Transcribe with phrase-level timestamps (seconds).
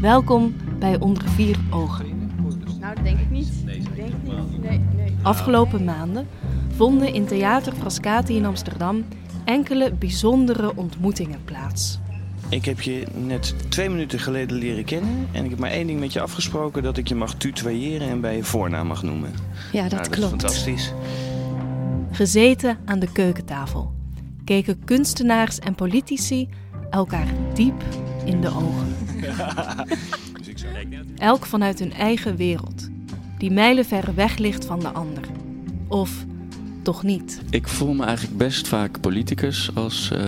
[0.00, 2.06] Welkom bij Onder Vier Ogen.
[2.80, 3.48] Nou, dat denk ik niet.
[3.66, 4.62] Ik denk het niet.
[4.62, 5.16] Nee, nee.
[5.22, 6.26] Afgelopen maanden
[6.76, 9.04] vonden in Theater Frascati in Amsterdam
[9.44, 11.98] enkele bijzondere ontmoetingen plaats.
[12.48, 15.28] Ik heb je net twee minuten geleden leren kennen.
[15.32, 18.20] En ik heb maar één ding met je afgesproken: dat ik je mag tutoyeren en
[18.20, 19.30] bij je voornaam mag noemen.
[19.72, 20.34] Ja, dat Nou, dat klopt.
[20.34, 20.92] is fantastisch.
[22.10, 23.92] Gezeten aan de keukentafel
[24.44, 26.48] keken kunstenaars en politici
[26.90, 27.82] elkaar diep
[28.24, 28.94] in de ogen.
[31.16, 32.88] Elk vanuit hun eigen wereld,
[33.38, 35.24] die mijlenver weg ligt van de ander.
[35.88, 36.24] Of
[36.82, 37.42] toch niet.
[37.50, 40.20] Ik voel me eigenlijk best vaak politicus als eh,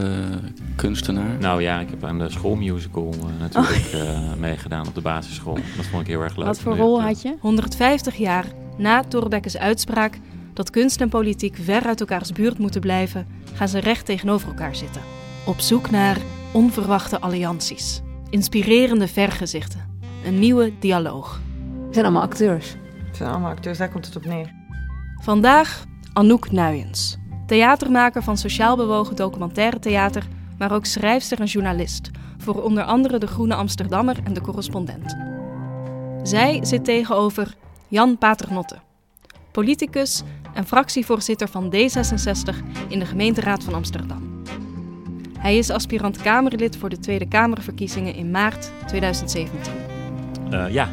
[0.76, 1.38] kunstenaar.
[1.38, 5.58] Nou ja, ik heb aan de schoolmusical eh, natuurlijk eh, meegedaan op de basisschool.
[5.76, 6.46] Dat vond ik heel erg leuk.
[6.46, 7.36] Wat voor rol had je?
[7.40, 8.46] 150 jaar
[8.78, 10.18] na Thorbecke's uitspraak
[10.54, 14.76] dat kunst en politiek ver uit elkaars buurt moeten blijven, gaan ze recht tegenover elkaar
[14.76, 15.02] zitten.
[15.46, 16.18] Op zoek naar
[16.52, 18.00] onverwachte allianties,
[18.32, 19.80] inspirerende vergezichten,
[20.24, 21.40] een nieuwe dialoog.
[21.84, 22.76] Het zijn allemaal acteurs.
[23.06, 24.52] Het zijn allemaal acteurs, daar komt het op neer.
[25.22, 27.16] Vandaag Anouk Nuyens,
[27.46, 30.26] theatermaker van sociaal bewogen documentaire theater,
[30.58, 35.16] maar ook schrijfster en journalist voor onder andere De Groene Amsterdammer en De Correspondent.
[36.22, 37.54] Zij zit tegenover
[37.88, 38.76] Jan Paternotte,
[39.50, 40.22] politicus
[40.54, 42.56] en fractievoorzitter van D66
[42.88, 44.31] in de gemeenteraad van Amsterdam.
[45.42, 49.72] Hij is aspirant Kamerlid voor de Tweede Kamerverkiezingen in maart 2017.
[50.50, 50.84] eh, ja.
[50.84, 50.92] Daar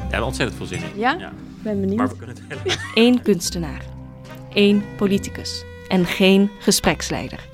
[0.00, 0.98] hebben we ontzettend veel zin in.
[1.00, 1.14] Ja?
[1.16, 1.30] Ik
[1.62, 1.96] ben benieuwd.
[1.98, 2.76] Maar we kunnen het helemaal...
[3.04, 3.82] Eén kunstenaar,
[4.54, 7.52] één politicus en geen gespreksleider.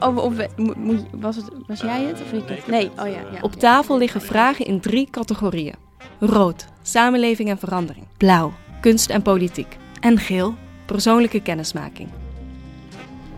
[0.00, 2.58] Of, of, mo- moet je- was, het, was jij het of ik nee, het?
[2.58, 3.20] ik Nee, oh ja.
[3.32, 3.40] ja.
[3.40, 5.74] Op tafel liggen vragen in drie categorieën:
[6.20, 8.06] rood, samenleving en verandering.
[8.16, 9.76] Blauw, kunst en politiek.
[10.00, 10.54] En geel,
[10.86, 12.08] persoonlijke kennismaking.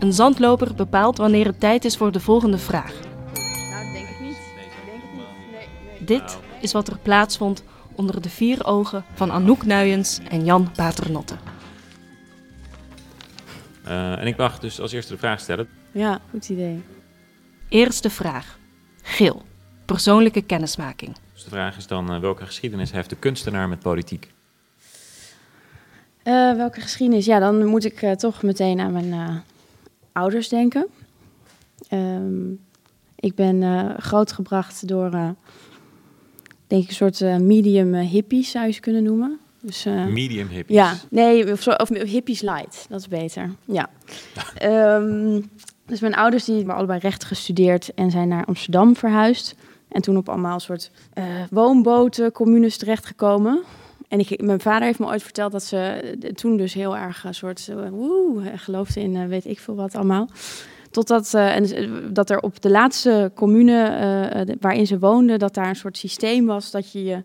[0.03, 2.93] Een zandloper bepaalt wanneer het tijd is voor de volgende vraag.
[2.93, 4.37] Nou, dat denk ik niet.
[4.37, 5.51] Ik denk het niet.
[5.51, 6.05] Nee, nee.
[6.05, 7.63] Dit is wat er plaatsvond
[7.95, 11.35] onder de vier ogen van Anouk Nuyens en Jan Paternotte.
[13.83, 15.67] Eh, en ik mag dus als eerste de vraag stellen.
[15.91, 16.83] Ja, goed idee.
[17.69, 18.57] Eerste vraag:
[19.01, 19.41] geel,
[19.85, 21.15] persoonlijke kennismaking.
[21.33, 24.31] Dus de vraag is dan, eh, welke geschiedenis heeft de kunstenaar met politiek?
[26.23, 27.25] Eh, welke geschiedenis?
[27.25, 29.35] Ja, dan moet ik eh, toch meteen aan mijn eh,
[30.13, 30.87] ouders denken.
[31.89, 32.51] Ehm,
[33.15, 35.29] ik ben eh, grootgebracht door, eh,
[36.67, 39.39] denk ik, een soort eh, medium hippies, zou je ze kunnen noemen.
[39.61, 40.75] Dus, Medium hippies.
[40.75, 43.51] Ja, nee, of, of hippies light, dat is beter.
[43.65, 43.89] Ja.
[44.57, 45.41] Ehm,
[45.85, 49.55] dus mijn ouders die hebben allebei recht gestudeerd en zijn naar Amsterdam verhuisd.
[49.87, 50.91] En toen op allemaal soort
[51.49, 53.63] woonboten, communes terechtgekomen.
[54.13, 57.23] En ik, mijn vader heeft me ooit verteld dat ze eh, toen dus heel erg
[57.23, 60.29] een soort eh, woe, eh, geloofde in eh, weet ik veel wat allemaal.
[60.91, 65.39] Totdat eh, en, eh, dat er op de laatste commune eh, eh, waarin ze woonden,
[65.39, 67.23] dat daar een soort systeem was dat je je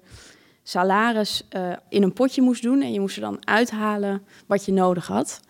[0.62, 2.82] salaris eh, in een potje moest doen.
[2.82, 5.40] En je moest er dan uithalen wat je nodig had.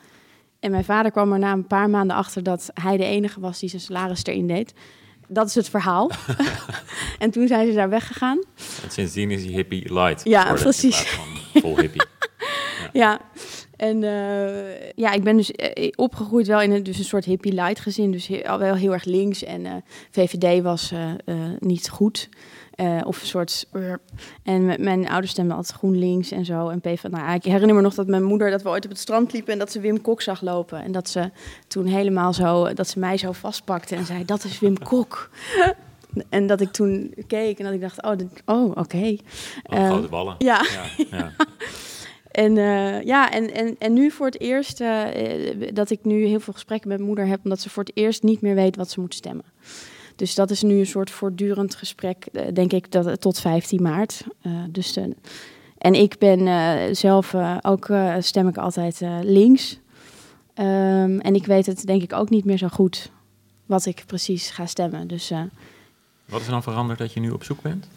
[0.60, 3.58] En mijn vader kwam er na een paar maanden achter dat hij de enige was
[3.58, 4.74] die zijn salaris erin deed.
[5.28, 6.10] Dat is het verhaal.
[7.18, 8.38] en toen zijn ze daar weggegaan.
[8.82, 10.24] En sindsdien is hij hippie light.
[10.24, 11.18] Ja, geworden precies.
[11.54, 12.02] Vol hippie.
[12.92, 13.20] Ja,
[13.78, 17.52] en eh, ja, ik ben dus eh, opgegroeid wel in een, dus een soort hippie
[17.52, 18.10] light gezin.
[18.10, 19.44] Dus al wel heel erg links.
[19.44, 19.72] En eh,
[20.10, 20.92] VVD was
[21.58, 22.28] niet goed.
[22.78, 23.66] Eh, of een soort...
[23.72, 23.92] eh,
[24.42, 26.68] en mijn ouders stemden altijd GroenLinks en zo.
[26.68, 27.08] En PvdA.
[27.08, 28.50] Nou, ik herinner me nog dat mijn moeder...
[28.50, 30.82] dat we ooit op het strand liepen en dat ze Wim Kok zag lopen.
[30.82, 31.30] En dat ze
[31.66, 32.72] toen helemaal zo...
[32.74, 34.24] dat ze mij zo vastpakte en zei...
[34.24, 35.30] dat is Wim Kok.
[36.28, 38.02] en dat ik toen keek en dat ik dacht...
[38.02, 38.96] oh, dit- oh oké.
[38.96, 40.34] Oh, Ehm, grote ballen.
[40.38, 40.64] Ja.
[40.70, 41.32] Ja, ja.
[42.30, 46.24] En eh, ja, en, en, en nu voor het eerst eh, eh, dat ik nu
[46.24, 48.76] heel veel gesprekken met mijn moeder heb, omdat ze voor het eerst niet meer weet
[48.76, 49.44] wat ze moet stemmen.
[50.18, 54.24] Dus dat is nu een soort voortdurend gesprek, eh, denk ik, dat, tot 15 maart.
[54.42, 55.14] Eh, dus de,
[55.78, 59.78] en ik ben eh, zelf eh, ook, eh, stem ik altijd eh, links.
[60.54, 63.10] Ehm, en ik weet het denk ik ook niet meer zo goed
[63.66, 65.08] wat ik precies ga stemmen.
[65.08, 65.42] Dus eh,
[66.24, 67.88] Wat is er dan veranderd dat je nu op zoek bent?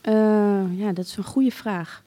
[0.00, 2.02] eh, ja, dat is een goede vraag.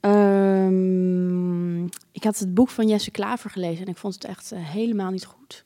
[0.00, 4.58] Ehm, ik had het boek van Jesse Klaver gelezen en ik vond het echt eh,
[4.62, 5.64] helemaal niet goed.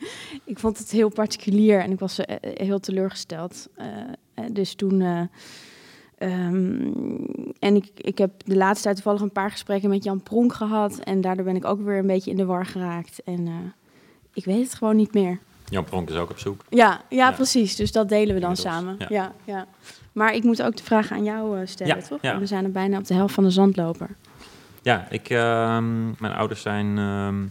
[0.00, 0.06] Eh,
[0.44, 2.36] ik vond het heel particulier en ik was eh,
[2.66, 3.68] heel teleurgesteld.
[3.74, 3.86] Eh,
[4.34, 5.00] eh, dus toen.
[5.00, 5.20] eh,
[6.18, 6.90] ehm,
[7.58, 10.98] en ik, ik heb de laatste tijd toevallig een paar gesprekken met Jan Pronk gehad.
[10.98, 13.22] En daardoor ben ik ook weer een beetje in de war geraakt.
[13.24, 13.52] En eh,
[14.34, 15.38] ik weet het gewoon niet meer.
[15.68, 16.64] Jan Pronk is ook op zoek.
[16.68, 17.32] Ja, ja, Ja.
[17.32, 17.76] precies.
[17.76, 18.96] Dus dat delen we dan Inmiddels, samen.
[18.98, 19.06] ja.
[19.08, 19.32] Ja.
[19.44, 19.66] Ja,
[20.12, 22.38] Maar ik moet ook de vraag aan jou eh, stellen, Ja, toch?
[22.38, 24.16] We zijn er bijna op de helft van de zandloper.
[24.82, 26.98] Ja, ik, ehm, mijn ouders zijn...
[26.98, 27.42] ehm,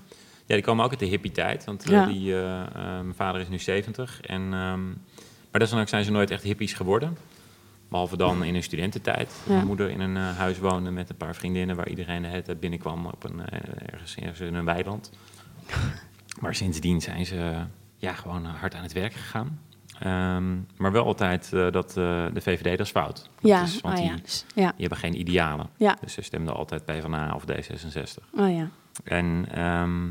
[0.49, 1.63] ja, die komen ook uit de hippie-tijd.
[1.65, 2.05] Want eh, Ja.
[2.05, 4.21] die, eh, eh, mijn vader is nu 70.
[4.21, 4.87] En ehm,
[5.51, 7.17] Maar desondanks zijn ze nooit echt hippies geworden.
[7.89, 9.41] Behalve dan in hun studententijd.
[9.45, 9.53] Ja.
[9.53, 11.75] Mijn moeder in een huis woonde met een paar vriendinnen...
[11.75, 13.41] waar iedereen de hele tijd binnenkwam op een,
[13.91, 15.11] ergens, ergens in een weiland.
[16.41, 17.55] Maar sindsdien zijn ze
[17.97, 19.59] ja, gewoon hard aan het werk gegaan.
[19.99, 23.15] Ehm, maar wel altijd dat de VVD, dat is fout.
[23.15, 24.17] Dat Ja, is, want oh die, ja.
[24.55, 24.69] Ja.
[24.71, 25.69] die hebben geen idealen.
[25.77, 25.97] Ja.
[26.01, 28.39] Dus ze stemden altijd PvdA of D66.
[28.39, 28.69] Oh ja.
[29.03, 30.07] En ehm,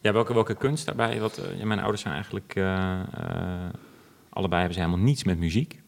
[0.00, 1.20] ja, welke, welke kunst daarbij?
[1.20, 2.52] Wat, eh, ja, mijn ouders zijn eigenlijk...
[2.56, 3.70] eh, eh,
[4.28, 5.82] allebei hebben ze helemaal niets met muziek.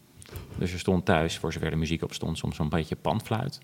[0.58, 3.60] Dus er stond thuis, voor zover de muziek op stond, soms zo'n beetje panfluit.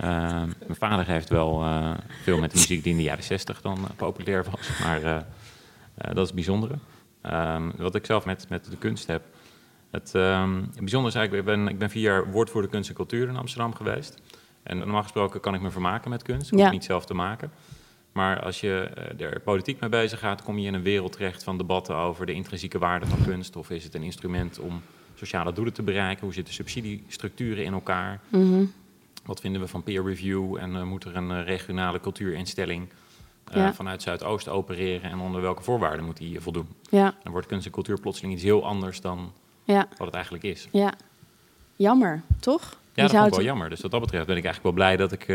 [0.00, 1.64] Mijn vader heeft wel
[2.22, 4.68] veel met de muziek die in de jaren zestig dan eh, populair was.
[4.84, 5.00] Maar
[5.94, 6.74] dat is het bijzondere.
[7.22, 9.22] Ehm, wat ik zelf met, met de kunst heb.
[9.90, 12.94] Het, ehm, het bijzondere is eigenlijk, ik ben, ik ben vier jaar woordvoerder kunst en
[12.94, 14.20] cultuur in Amsterdam geweest.
[14.62, 16.44] En normaal gesproken kan ik me vermaken met kunst.
[16.44, 16.64] Ik hoef Ja.
[16.64, 17.50] het niet zelf te maken.
[18.12, 21.42] Maar als je eh, er politiek mee bezig gaat, kom je in een wereld terecht
[21.44, 23.56] van debatten over de intrinsieke waarde van kunst.
[23.56, 24.82] Of is het een instrument om
[25.14, 26.24] sociale doelen te bereiken?
[26.24, 28.20] Hoe zitten subsidiestructuren in elkaar?
[28.28, 28.64] Mhm.
[29.24, 30.56] Wat vinden we van peer review?
[30.56, 32.88] En eh, moet er een eh, regionale cultuurinstelling
[33.52, 33.72] Ja.
[33.74, 35.10] vanuit Zuidoost opereren?
[35.10, 36.68] En onder welke voorwaarden moet die voldoen?
[36.90, 39.32] Ja, Dan wordt kunst en cultuur plotseling iets heel anders dan
[39.64, 40.68] ja, wat het eigenlijk is.
[40.72, 40.94] ja.
[41.76, 42.62] Jammer, toch?
[42.94, 43.68] Ja, dat het- wel jammer.
[43.70, 45.28] Dus wat dat betreft ben ik eigenlijk wel blij dat ik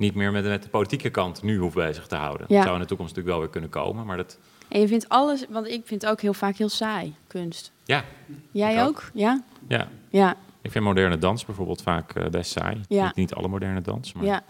[0.00, 2.46] niet meer met, met de politieke kant nu hoef bezig te houden.
[2.48, 2.54] Ja.
[2.54, 4.38] Dat zou in de toekomst natuurlijk wel weer kunnen komen, maar dat...
[4.68, 7.72] En je vindt alles, want ik vind ook heel vaak heel saai, kunst.
[7.84, 8.04] Ja,
[8.50, 9.10] Jij ook?
[9.14, 9.42] Ja?
[9.68, 9.88] ja.
[10.10, 12.80] Ja, Ik vind moderne dans bijvoorbeeld vaak eh, best saai.
[12.88, 13.04] Ja.
[13.04, 14.42] Niet, niet alle moderne dans, maar ja,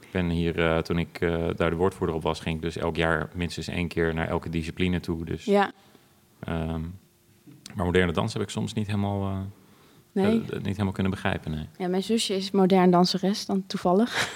[0.00, 2.76] ik ben hier, eh, toen ik eh, daar de woordvoerder op was, ging ik dus
[2.76, 5.24] elk jaar minstens één keer naar elke discipline toe.
[5.24, 5.72] Dus, ja.
[6.40, 6.80] ehm,
[7.74, 9.46] maar moderne dans heb ik soms niet helemaal,
[10.12, 10.32] Nee.
[10.38, 11.50] niet helemaal kunnen begrijpen.
[11.50, 11.68] Nee.
[11.78, 14.34] Ja, mijn zusje is modern danseres dan toevallig.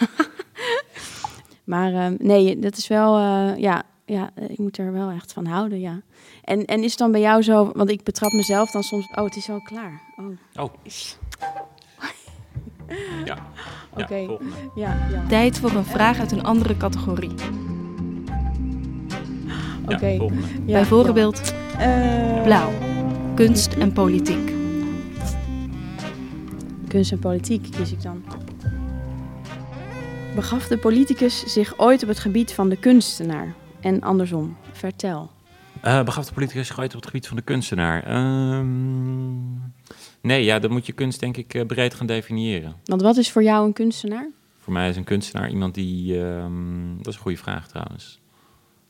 [1.65, 5.47] maar ehm, nee, dat is wel, eh, ja, ja, ik moet er wel echt van
[5.47, 6.01] houden, ja.
[6.43, 9.25] En, en is het dan bij jou zo, want ik betrap mezelf dan soms, oh,
[9.25, 10.01] het is al klaar.
[10.17, 10.73] Oh, Oh.
[13.25, 13.39] Ja,
[13.91, 14.15] Oké.
[14.17, 14.39] ja
[14.75, 15.25] ja, ja.
[15.29, 17.35] Tijd voor een vraag uit een andere categorie.
[19.87, 20.27] Oké.
[20.67, 22.37] Bijvoorbeeld ja.
[22.37, 22.73] Eh, blauw,
[23.35, 24.54] kunst en politiek.
[26.95, 28.25] Kunst en politiek kies ik dan.
[30.35, 33.55] Begaf de politicus zich ooit op het gebied van de kunstenaar?
[33.81, 35.31] En andersom, vertel.
[35.81, 38.03] Eh, begaf de politicus gooit op het gebied van de kunstenaar?
[38.03, 39.55] Ehm,
[40.21, 42.77] nee, ja, dan moet je kunst denk ik eh, breed gaan definiëren.
[42.85, 44.31] Want wat is voor jou een kunstenaar?
[44.59, 46.25] Voor mij is een kunstenaar iemand die...
[46.25, 48.21] ehm, dat is een goede vraag trouwens.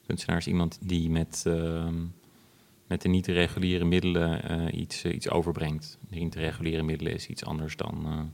[0.06, 1.94] Kunstenaar is iemand die met, ehm,
[2.94, 5.98] met de niet-reguliere middelen eh, iets, eh, iets overbrengt.
[6.08, 8.30] De niet-reguliere middelen is iets anders dan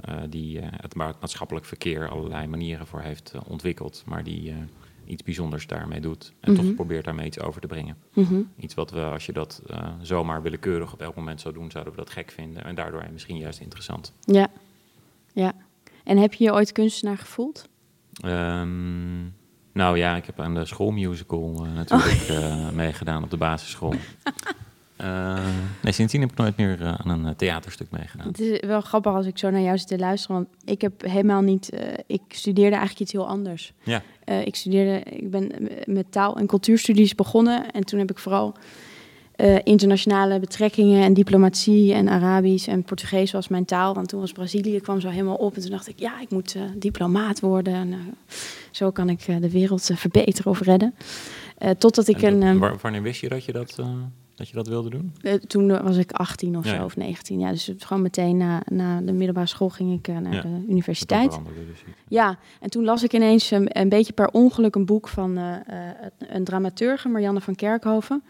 [0.00, 4.02] eh, die het ma- maatschappelijk verkeer allerlei manieren voor heeft ontwikkeld.
[4.06, 4.54] Maar die
[5.06, 6.32] iets bijzonders daarmee doet.
[6.40, 6.62] En Mhm.
[6.62, 7.96] toch probeert daarmee iets over te brengen.
[8.12, 8.40] Mhm.
[8.58, 9.62] Iets wat we, als je dat
[10.02, 12.64] zomaar willekeurig op elk moment zou doen, zouden we dat gek vinden.
[12.64, 14.12] En daardoor misschien juist interessant.
[14.20, 14.48] Ja.
[15.32, 15.52] ja.
[16.04, 17.68] En heb je je ooit kunstenaar gevoeld?
[18.20, 19.24] Ehm,
[19.74, 22.36] nou ja, ik heb aan de schoolmusical eh, natuurlijk Oh.
[22.36, 23.94] eh, meegedaan op de basisschool.
[24.96, 25.46] Eh,
[25.82, 28.26] nee, sindsdien heb ik nooit meer aan een theaterstuk meegedaan.
[28.26, 30.36] Het is wel grappig als ik zo naar jou zit te luisteren.
[30.36, 31.70] Want ik heb helemaal niet...
[32.06, 33.72] ik studeerde eigenlijk iets heel anders.
[33.82, 34.02] Ja.
[34.44, 35.00] Ik studeerde...
[35.10, 35.50] Ik ben
[35.84, 37.70] met taal- en cultuurstudies begonnen.
[37.70, 38.54] En toen heb ik vooral
[39.36, 43.94] eh, internationale betrekkingen en diplomatie en Arabisch en Portugees was mijn taal.
[43.94, 45.54] Want toen was Brazilië, kwam zo helemaal op.
[45.54, 47.74] En toen dacht ik, ja, ik moet eh, diplomaat worden.
[47.74, 47.98] En, eh,
[48.70, 50.94] zo kan ik de wereld verbeteren of redden.
[51.78, 52.42] Totdat ik En een...
[52.42, 53.76] ehm, wa- wanneer wist je dat je dat,
[54.34, 55.12] dat, je dat wilde doen?
[55.46, 56.84] toen was ik 18 of Ja, zo, ja.
[56.84, 57.38] of 19.
[57.38, 60.40] Ja, dus gewoon meteen na, na de middelbare school ging ik naar Ja.
[60.42, 61.30] de universiteit.
[61.30, 61.84] dus.
[62.08, 65.36] Ja, en toen las ik ineens een, een beetje per ongeluk een boek van
[66.18, 68.22] een dramaturge, Marianne van Kerkhoven.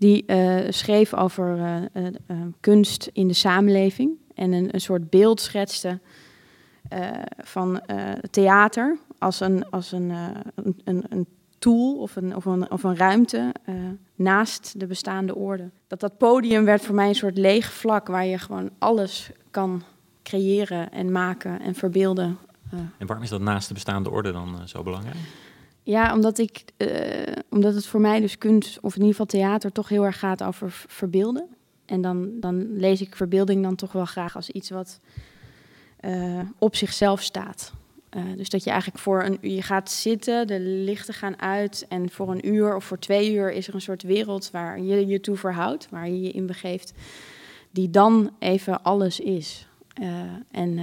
[0.00, 4.10] Die eh, schreef over eh, eh, kunst in de samenleving.
[4.34, 5.98] En een, een soort beeld schetste
[7.36, 7.80] van
[8.30, 10.10] theater als een, als een,
[10.84, 11.26] een, een,
[11.58, 13.54] tool of een, of een, of een ruimte
[14.14, 15.70] naast de bestaande orde.
[15.86, 19.82] Dat dat podium werd voor mij een soort leeg vlak waar je gewoon alles kan
[20.22, 22.38] creëren en maken en verbeelden.
[22.70, 25.16] En waarom is dat naast de bestaande orde dan zo belangrijk?
[25.82, 29.72] Ja, omdat, ik, eh, omdat het voor mij dus kunst, of in ieder geval theater,
[29.72, 31.46] toch heel erg gaat over verbeelden.
[31.86, 35.00] En dan, dan lees ik verbeelding dan toch wel graag als iets wat
[35.96, 37.72] eh, op zichzelf staat.
[38.08, 42.10] Eh, dus dat je eigenlijk voor een je gaat zitten, de lichten gaan uit en
[42.10, 45.20] voor een uur of voor twee uur is er een soort wereld waar je je
[45.20, 46.92] toe verhoudt, waar je je in begeeft,
[47.70, 49.68] die dan even alles is.
[50.50, 50.78] En,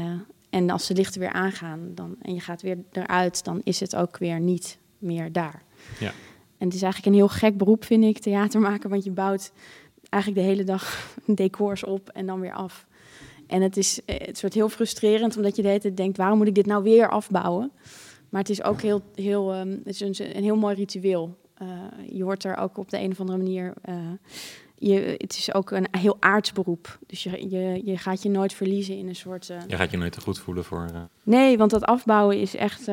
[0.49, 3.95] en als de lichten weer aangaan dan, en je gaat weer eruit, dan is het
[3.95, 5.63] ook weer niet meer daar.
[5.99, 6.11] Ja.
[6.57, 9.51] En het is eigenlijk een heel gek beroep, vind ik, theater maken, want je bouwt
[10.09, 12.87] eigenlijk de hele dag decors op en dan weer af.
[13.47, 16.37] En het is eh, het soort heel frustrerend, omdat je de hele tijd denkt, waarom
[16.37, 17.71] moet ik dit nou weer afbouwen?
[18.29, 21.37] Maar het is ook heel, heel, ehm, het is een, een heel mooi ritueel.
[21.61, 21.69] Uh,
[22.11, 23.73] je hoort er ook op de een of andere manier.
[23.89, 23.95] Uh,
[24.79, 26.99] je, het is ook een heel aards beroep.
[27.07, 29.49] Dus je, je, je gaat je nooit verliezen in een soort.
[29.49, 29.57] Uh...
[29.67, 30.89] Je gaat je nooit te goed voelen voor.
[31.23, 32.85] Nee, want dat afbouwen is echt.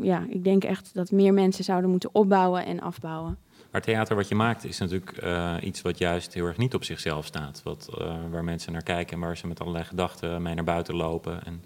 [0.00, 3.38] ja, ik denk echt dat meer mensen zouden moeten opbouwen en afbouwen.
[3.70, 5.22] Maar theater wat je maakt is natuurlijk
[5.62, 7.60] iets wat juist heel erg niet op zichzelf staat.
[7.64, 7.88] Wat,
[8.30, 11.44] waar mensen naar kijken en waar ze met allerlei gedachten mee naar buiten lopen.
[11.44, 11.62] En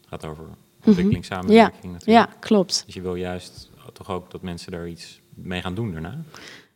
[0.00, 0.44] het gaat over
[0.84, 1.90] ontwikkelingssamenwerking ja.
[1.90, 2.30] natuurlijk.
[2.30, 2.82] Ja, klopt.
[2.86, 6.22] Dus je wil juist toch ook dat mensen daar iets mee gaan doen daarna?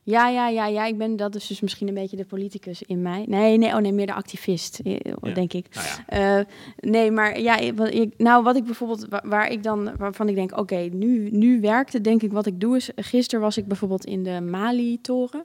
[0.06, 0.84] Ja, ja, ja, ja.
[0.84, 3.25] Ik ben dat is dus misschien een beetje de politicus in mij.
[3.28, 5.32] Nee, nee, oh nee, meer de activist, ja.
[5.34, 5.66] denk ik.
[5.75, 6.38] Nou ja.
[6.38, 6.44] uh,
[6.76, 10.50] nee, maar ja, wat ik, nou wat ik bijvoorbeeld, waar ik dan, waarvan ik denk,
[10.50, 13.66] oké, okay, nu, nu werkt het, denk ik, wat ik doe is, gisteren was ik
[13.66, 15.44] bijvoorbeeld in de Mali-toren.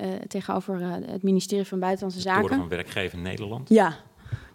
[0.00, 2.42] Uh, tegenover uh, het ministerie van Buitenlandse Zaken.
[2.42, 3.68] Toren van werkgever Nederland.
[3.68, 3.96] Ja,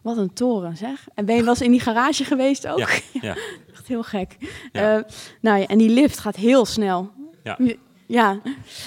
[0.02, 1.08] wat een toren, zeg.
[1.14, 2.80] En ben je wel eens in die garage geweest ook?
[2.80, 2.88] Ja,
[3.22, 3.36] ja.
[3.74, 4.38] Echt heel gek.
[4.72, 4.98] Ja.
[4.98, 5.04] Uh,
[5.42, 7.12] nou ja, en die lift gaat heel snel.
[7.44, 7.58] Ja.
[8.08, 8.42] Ja,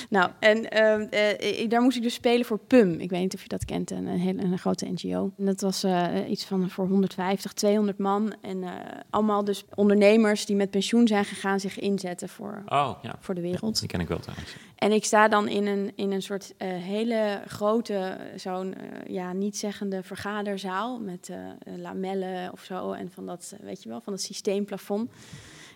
[0.09, 3.01] nou, en uh, uh, daar moest ik dus spelen voor PUM.
[3.01, 5.31] Ik weet niet of je dat kent, een, een hele een grote NGO.
[5.39, 8.35] En dat was uh, iets van voor 150, 200 man.
[8.41, 8.65] En
[9.11, 13.17] allemaal dus ondernemers die met pensioen zijn gegaan zich inzetten voor, oh, ja.
[13.21, 13.75] voor de wereld.
[13.75, 14.55] Ja, die ken ik wel trouwens.
[14.77, 18.75] En ik sta dan in een, in een soort hele grote, zo'n
[19.07, 21.31] ja, niet-zeggende vergaderzaal met
[21.77, 22.93] lamellen of zo.
[22.93, 25.11] En van dat, weet je wel, van dat systeemplafond.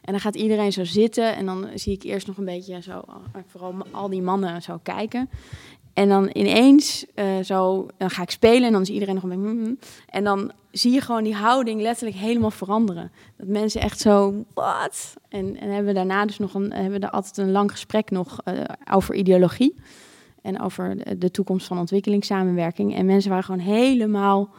[0.04, 3.02] En dan gaat iedereen zo zitten en dan zie ik eerst nog een beetje zo,
[3.46, 5.30] vooral al die mannen zo kijken.
[5.94, 9.28] En dan ineens uh, zo, dan ga ik spelen en dan is iedereen nog een
[9.28, 9.44] beetje...
[9.44, 13.12] Mm, en dan zie je gewoon die houding letterlijk helemaal veranderen.
[13.36, 15.14] Dat mensen echt zo, wat?
[15.28, 18.38] En, en hebben we daarna dus nog een, hebben we altijd een lang gesprek nog
[18.44, 18.60] uh,
[18.92, 19.74] over ideologie.
[20.42, 22.96] En over de, toekomst van ontwikkelingssamenwerking.
[22.96, 24.50] En mensen waren gewoon helemaal...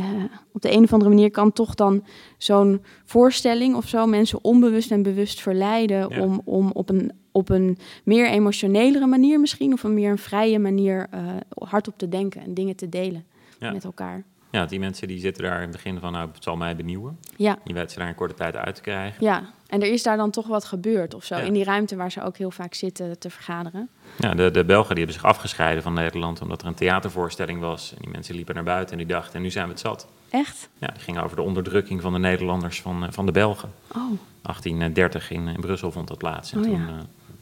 [0.00, 0.06] uh,
[0.52, 2.04] op de een of andere manier kan toch dan
[2.38, 6.20] zo'n voorstelling of zo mensen onbewust en bewust verleiden Ja.
[6.22, 10.58] om, om op, een, op een meer emotionelere manier misschien, of een meer een vrije
[10.58, 11.20] manier uh,
[11.68, 13.24] hardop te denken en dingen te delen
[13.58, 13.72] Ja.
[13.72, 14.24] met elkaar.
[14.50, 17.18] Ja, die mensen die zitten daar in het begin van, nou, het zal mij benieuwen.
[17.36, 19.24] Ja, Je weet ze daar in korte tijd uit te krijgen.
[19.24, 19.50] ja.
[19.72, 21.42] En er is daar dan toch wat gebeurd of zo, Ja.
[21.42, 23.88] in die ruimte waar ze ook heel vaak zitten te vergaderen.
[24.18, 27.90] Ja, de, de Belgen die hebben zich afgescheiden van Nederland omdat er een theatervoorstelling was.
[27.92, 30.06] En die mensen liepen naar buiten en die dachten, en nu zijn we het zat.
[30.30, 30.68] Echt?
[30.78, 33.72] Ja, die ging over de onderdrukking van de Nederlanders van, eh, van de Belgen.
[33.94, 36.52] Oh, 1830 in, in Brussel vond dat plaats.
[36.52, 36.86] En Oh, toen ja.
[36.88, 36.94] eh,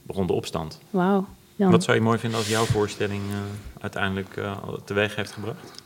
[0.03, 0.81] begon de opstand.
[0.91, 1.27] wauw.
[1.57, 3.37] Wat zou je mooi vinden als jouw voorstelling eh,
[3.81, 5.83] uiteindelijk eh, teweeg heeft gebracht?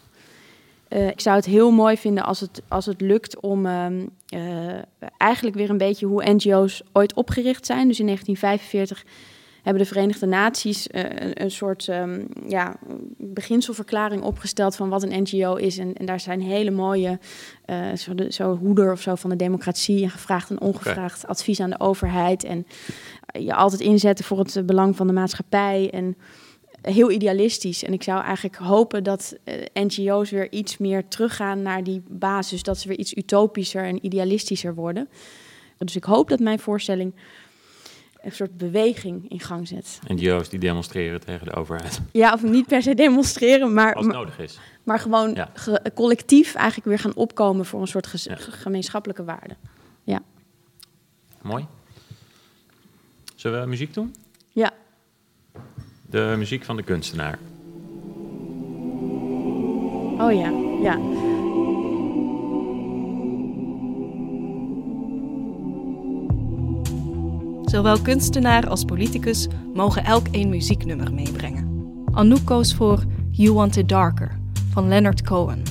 [0.95, 4.79] Eh, ik zou het heel mooi vinden als het, als het lukt om ehm, eh,
[5.17, 7.89] eigenlijk weer een beetje hoe NGO's ooit opgericht zijn.
[7.89, 9.05] Dus in 1945
[9.63, 12.77] hebben de Verenigde Naties eh, een, een soort ehm, ja,
[13.17, 15.79] beginselverklaring opgesteld van wat een NGO is.
[15.79, 17.19] En, en daar zijn hele mooie,
[17.97, 21.71] zo, de, zo hoeder of zo van de democratie en gevraagd en ongevraagd advies aan
[21.71, 22.45] de overheid.
[22.45, 22.67] En
[23.39, 25.91] je altijd inzetten voor het belang van de maatschappij.
[25.91, 26.17] En
[26.85, 27.83] heel idealistisch.
[27.85, 32.63] En ik zou eigenlijk hopen dat eh, NGO's weer iets meer teruggaan naar die basis.
[32.63, 35.09] Dat ze weer iets utopischer en idealistischer worden.
[35.79, 37.15] Dus ik hoop dat mijn voorstelling
[38.23, 39.99] een soort beweging in gang zet.
[40.07, 42.01] NGO's die demonstreren tegen de overheid.
[42.13, 44.59] Ja, of niet per se demonstreren, maar, Als het nodig is.
[44.83, 45.51] maar gewoon Ja.
[45.55, 48.37] ge- collectief eigenlijk weer gaan opkomen voor een soort Ja.
[48.37, 49.57] gemeenschappelijke waarde.
[51.43, 51.67] Mooi.
[53.35, 54.15] Zullen we muziek doen?
[54.53, 54.73] Ja.
[56.15, 57.39] De muziek van de kunstenaar.
[60.19, 60.51] Oh ja,
[60.83, 60.99] ja.
[67.65, 71.95] Zowel kunstenaar als politicus mogen elk één muzieknummer meebrengen.
[72.13, 74.39] Anouk koos voor You Want It Darker
[74.73, 75.63] van Leonard Cohen.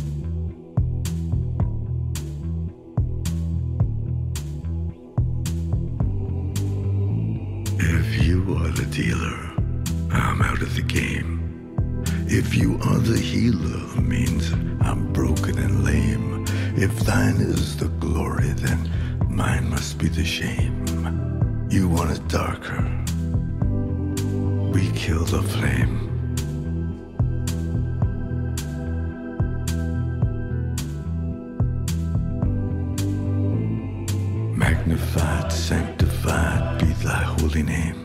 [7.78, 9.53] If you are the dealer,
[10.34, 12.04] I'm out of the game.
[12.28, 16.46] If you are the healer, means I'm broken and lame.
[16.76, 18.90] If thine is the glory, then
[19.30, 20.88] mine must be the shame.
[21.70, 22.82] You want it darker.
[24.74, 26.10] We kill the flame.
[34.58, 38.03] Magnified, sanctified be thy holy name.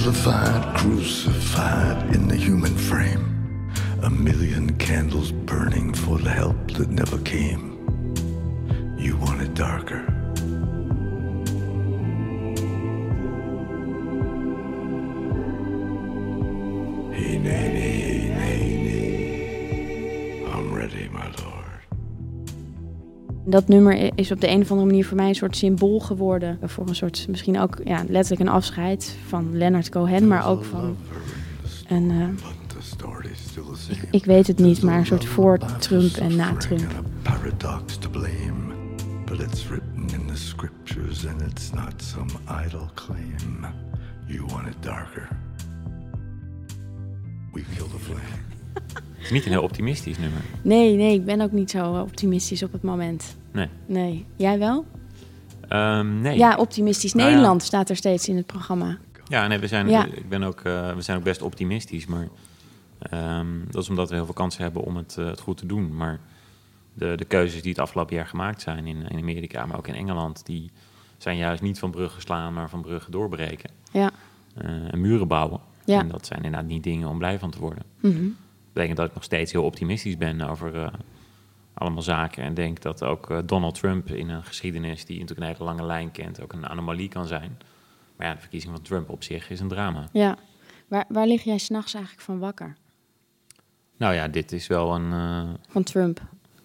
[0.00, 3.70] Vilified, crucified in the human frame.
[4.02, 7.69] A million candles burning for the help that never came.
[23.50, 26.58] Dat nummer is op de een of andere manier voor mij een soort symbool geworden.
[26.62, 30.96] Voor een soort, misschien ook ja, letterlijk een afscheid van Leonard Cohen, maar ook van
[31.88, 32.28] een, eh,
[34.10, 37.02] ik weet het niet, maar een soort voor Trump en na Trump.
[37.22, 38.74] paradox to blame.
[39.26, 42.30] But it's written in the scriptures and it's not some
[42.66, 43.66] idle claim.
[44.26, 45.28] You want it darker.
[47.52, 48.49] We kill the flame.
[48.72, 50.40] Het is niet een heel optimistisch nummer.
[50.62, 53.36] Nee, nee, ik ben ook niet zo optimistisch op het moment.
[53.52, 53.68] Nee.
[53.86, 54.26] Nee.
[54.36, 54.86] Jij wel?
[55.68, 56.38] Ehm, nee.
[56.38, 57.34] Ja, optimistisch Nou ja.
[57.34, 58.98] Nederland staat er steeds in het programma.
[59.28, 60.04] Ja, nee, we zijn, Ja.
[60.06, 62.06] ik ben ook, eh, we zijn ook best optimistisch.
[62.06, 62.28] Maar
[62.98, 65.66] ehm, dat is omdat we heel veel kansen hebben om het, eh, het goed te
[65.66, 65.96] doen.
[65.96, 66.20] Maar
[66.94, 69.94] de, de keuzes die het afgelopen jaar gemaakt zijn in, in Amerika, maar ook in
[69.94, 70.70] Engeland, die
[71.18, 73.70] zijn juist niet van bruggen slaan, maar van bruggen doorbreken.
[73.92, 74.10] Ja.
[74.54, 75.60] Eh, en muren bouwen.
[75.84, 76.00] Ja.
[76.00, 77.82] En dat zijn inderdaad niet dingen om blij van te worden.
[78.00, 78.22] Mhm.
[78.22, 78.32] Dat
[78.72, 80.92] betekent dat ik nog steeds heel optimistisch ben over eh,
[81.74, 82.42] allemaal zaken.
[82.44, 85.86] En denk dat ook eh, Donald Trump in een geschiedenis die natuurlijk een hele lange
[85.86, 87.58] lijn kent, ook een anomalie kan zijn.
[88.16, 90.08] Maar ja, de verkiezing van Trump op zich is een drama.
[90.12, 90.36] Ja.
[90.88, 92.76] Waar, waar lig jij s'nachts eigenlijk van wakker?
[93.96, 95.12] Nou ja, dit is wel een.
[95.12, 96.20] eh, Van Trump?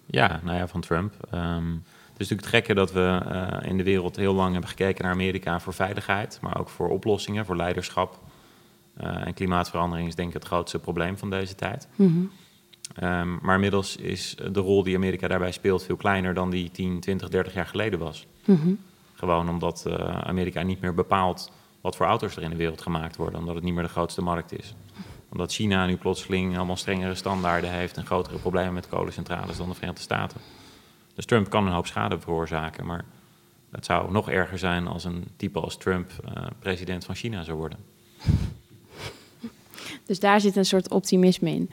[0.06, 1.14] ja, nou ja, van Trump.
[1.30, 5.04] Ehm, het is natuurlijk het gekke dat we in de wereld heel lang hebben gekeken
[5.04, 8.20] naar Amerika voor veiligheid, maar ook voor oplossingen, voor leiderschap.
[8.96, 11.88] Eh, en klimaatverandering is denk ik het grootste probleem van deze tijd.
[11.94, 12.24] Mhm.
[12.94, 17.00] Ehm, maar inmiddels is de rol die Amerika daarbij speelt veel kleiner dan die 10,
[17.00, 18.26] 20, 30 jaar geleden was.
[18.44, 18.72] Mhm.
[19.14, 23.16] Gewoon omdat eh, Amerika niet meer bepaalt wat voor auto's er in de wereld gemaakt
[23.16, 24.74] worden, omdat het niet meer de grootste markt is.
[25.28, 29.74] Omdat China nu plotseling allemaal strengere standaarden heeft en grotere problemen met kolencentrales dan de
[29.74, 30.40] Verenigde Staten.
[31.14, 33.04] Dus Trump kan een hoop schade veroorzaken, maar
[33.70, 37.56] het zou nog erger zijn als een type als Trump eh, president van China zou
[37.56, 37.78] worden.
[40.06, 41.70] Dus daar zit een soort optimisme in.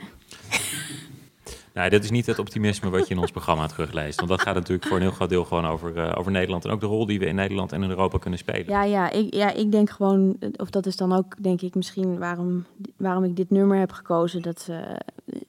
[1.74, 4.18] Nou, dat is niet het optimisme wat je in ons programma terugleest.
[4.18, 6.66] Want dat gaat natuurlijk voor een heel groot deel gewoon over, eh, over Nederland.
[6.66, 8.70] En ook de rol die we in Nederland en in Europa kunnen spelen.
[8.70, 12.18] Ja, ja ik, ja, ik denk gewoon, of dat is dan ook, denk ik, misschien
[12.18, 12.66] waarom,
[12.98, 14.42] waarom ik dit nummer heb gekozen.
[14.42, 14.80] Dat, eh,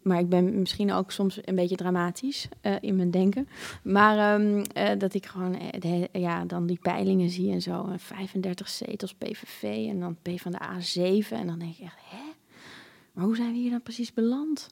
[0.02, 3.48] maar ik ben misschien ook soms een beetje dramatisch eh, in mijn denken.
[3.82, 7.86] Maar ehm, eh, dat ik gewoon de ja, dan die peilingen zie en zo.
[7.86, 11.28] En 35 zetels PVV en dan P van de A7.
[11.28, 12.23] En dan denk ik echt, hè?
[13.14, 14.68] Maar hoe zijn we hier dan precies beland?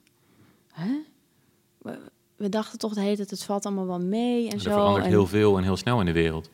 [2.36, 4.70] We, dachten toch de hele tijd, het valt allemaal wel mee en er zo.
[4.70, 6.50] verandert en- heel veel en heel snel in de wereld.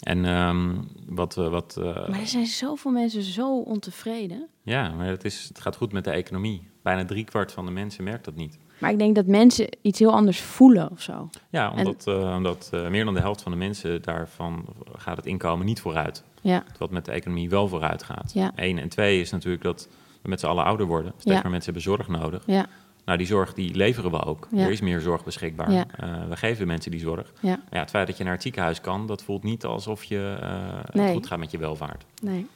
[0.00, 0.74] En ehm,
[1.06, 1.36] wat...
[1.38, 4.46] eh, wat eh, Maar er zijn zoveel mensen zo ontevreden.
[4.62, 6.68] ja, maar het, is, het gaat goed met de economie.
[6.82, 8.58] Bijna driekwart van de mensen merkt dat niet.
[8.78, 11.28] Maar ik denk dat mensen iets heel anders voelen of zo.
[11.50, 14.64] Ja, En- omdat, eh, omdat meer dan de helft van de mensen daarvan
[14.96, 16.22] gaat het inkomen niet vooruit.
[16.42, 18.30] Ja, Wat met de economie wel vooruit gaat.
[18.34, 18.52] Ja.
[18.54, 18.78] Eén.
[18.78, 19.88] En twee is natuurlijk dat
[20.22, 21.12] we met z'n allen ouder worden.
[21.16, 21.42] Steeds Ja.
[21.42, 22.42] meer mensen hebben zorg nodig.
[22.46, 22.66] ja,
[23.04, 24.48] Nou, die zorg die leveren we ook.
[24.50, 24.64] Ja.
[24.64, 25.68] Er is meer zorg beschikbaar.
[25.70, 27.32] Eh, we geven de mensen die zorg.
[27.40, 30.48] ja, het feit dat je naar het ziekenhuis kan, dat voelt niet alsof je eh,
[30.94, 31.04] Nee.
[31.04, 32.04] het goed gaat met je welvaart.
[32.22, 32.46] nee,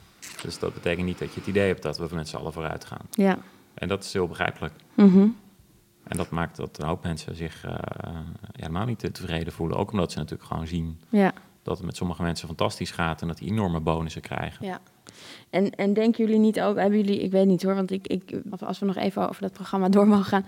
[0.42, 2.84] Dus dat betekent niet dat je het idee hebt dat we met z'n allen vooruit
[2.84, 3.06] gaan.
[3.10, 3.38] ja.
[3.74, 4.74] En dat is heel begrijpelijk.
[4.94, 5.26] Mhm.
[6.04, 8.22] En dat maakt dat een hoop mensen zich ja,
[8.52, 9.76] helemaal niet tevreden voelen.
[9.76, 13.28] Ook omdat ze natuurlijk gewoon zien Ja, dat het met sommige mensen fantastisch gaat en
[13.28, 14.66] dat die enorme bonussen krijgen.
[14.66, 14.80] ja.
[15.50, 18.40] En, en denken jullie niet ook, hebben jullie, ik weet niet hoor, want ik, ik,
[18.60, 20.46] als we nog even over dat programma door mogen gaan,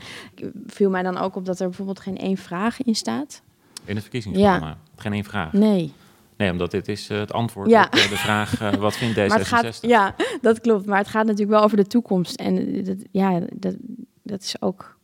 [0.66, 3.42] viel mij dan ook op dat er bijvoorbeeld geen één vraag in staat?
[3.84, 4.78] In het verkiezingsprogramma.
[4.96, 5.52] Geen één vraag.
[5.52, 5.92] Nee.
[6.36, 7.84] Nee, omdat dit is eh, het antwoord Ja.
[7.84, 9.26] op eh, de vraag eh, wat vindt D66?
[9.26, 10.86] Maar het gaat, ja, dat klopt.
[10.86, 12.36] Maar het gaat natuurlijk wel over de toekomst.
[12.36, 13.74] En dat, ja, dat,
[14.22, 14.95] dat is ook.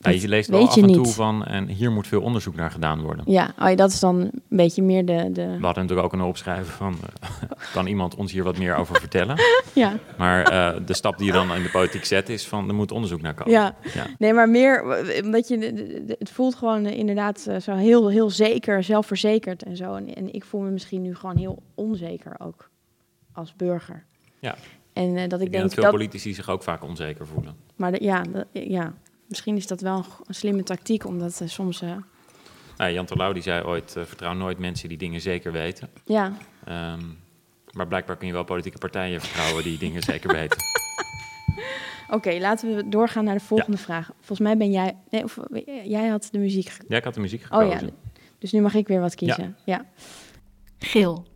[0.00, 1.14] Nou, dat je leest wel af en toe niet.
[1.14, 3.24] van en hier moet veel onderzoek naar gedaan worden.
[3.28, 5.28] Ja, oh ja, dat is dan een beetje meer de.
[5.32, 7.28] de We hadden natuurlijk ook een opschrijven van, eh,
[7.74, 9.36] kan iemand ons hier wat meer over vertellen?
[9.74, 9.96] ja.
[10.18, 12.92] Maar eh, de stap die je dan in de politiek zet is van, er moet
[12.92, 13.52] onderzoek naar komen.
[13.52, 13.74] Ja.
[13.94, 14.06] Ja.
[14.18, 15.58] Nee, maar meer, w- omdat je,
[16.18, 19.94] het voelt gewoon eh, inderdaad eh, zo heel, heel zeker, zelfverzekerd en zo.
[19.94, 22.70] En, en ik voel me misschien nu gewoon heel onzeker ook
[23.32, 24.04] als burger.
[24.38, 24.54] Ja.
[24.92, 27.26] En eh, dat ik, Ik denk denk dat veel dat, politici zich ook vaak onzeker
[27.26, 27.54] voelen.
[27.76, 28.92] maar de- ja, ja,
[29.30, 31.96] misschien is dat wel een, slimme tactiek, omdat eh, soms, eh,
[32.76, 35.88] Nou, Jan Terlouw die zei ooit, eh, vertrouw nooit mensen die dingen zeker weten.
[36.04, 36.32] ja,
[36.64, 37.00] Ehm,
[37.72, 40.58] maar blijkbaar kun je wel politieke partijen vertrouwen die dingen zeker weten.
[42.16, 44.10] Oké, laten we doorgaan naar de volgende vraag.
[44.16, 45.38] Volgens mij ben jij, nee, of,
[45.84, 46.68] jij had de muziek.
[46.68, 47.86] ge- Ja, ik had de muziek Oh gekozen.
[47.86, 49.56] ja, dus nu mag ik weer wat kiezen.
[49.64, 49.84] ja.
[50.78, 51.26] Geel.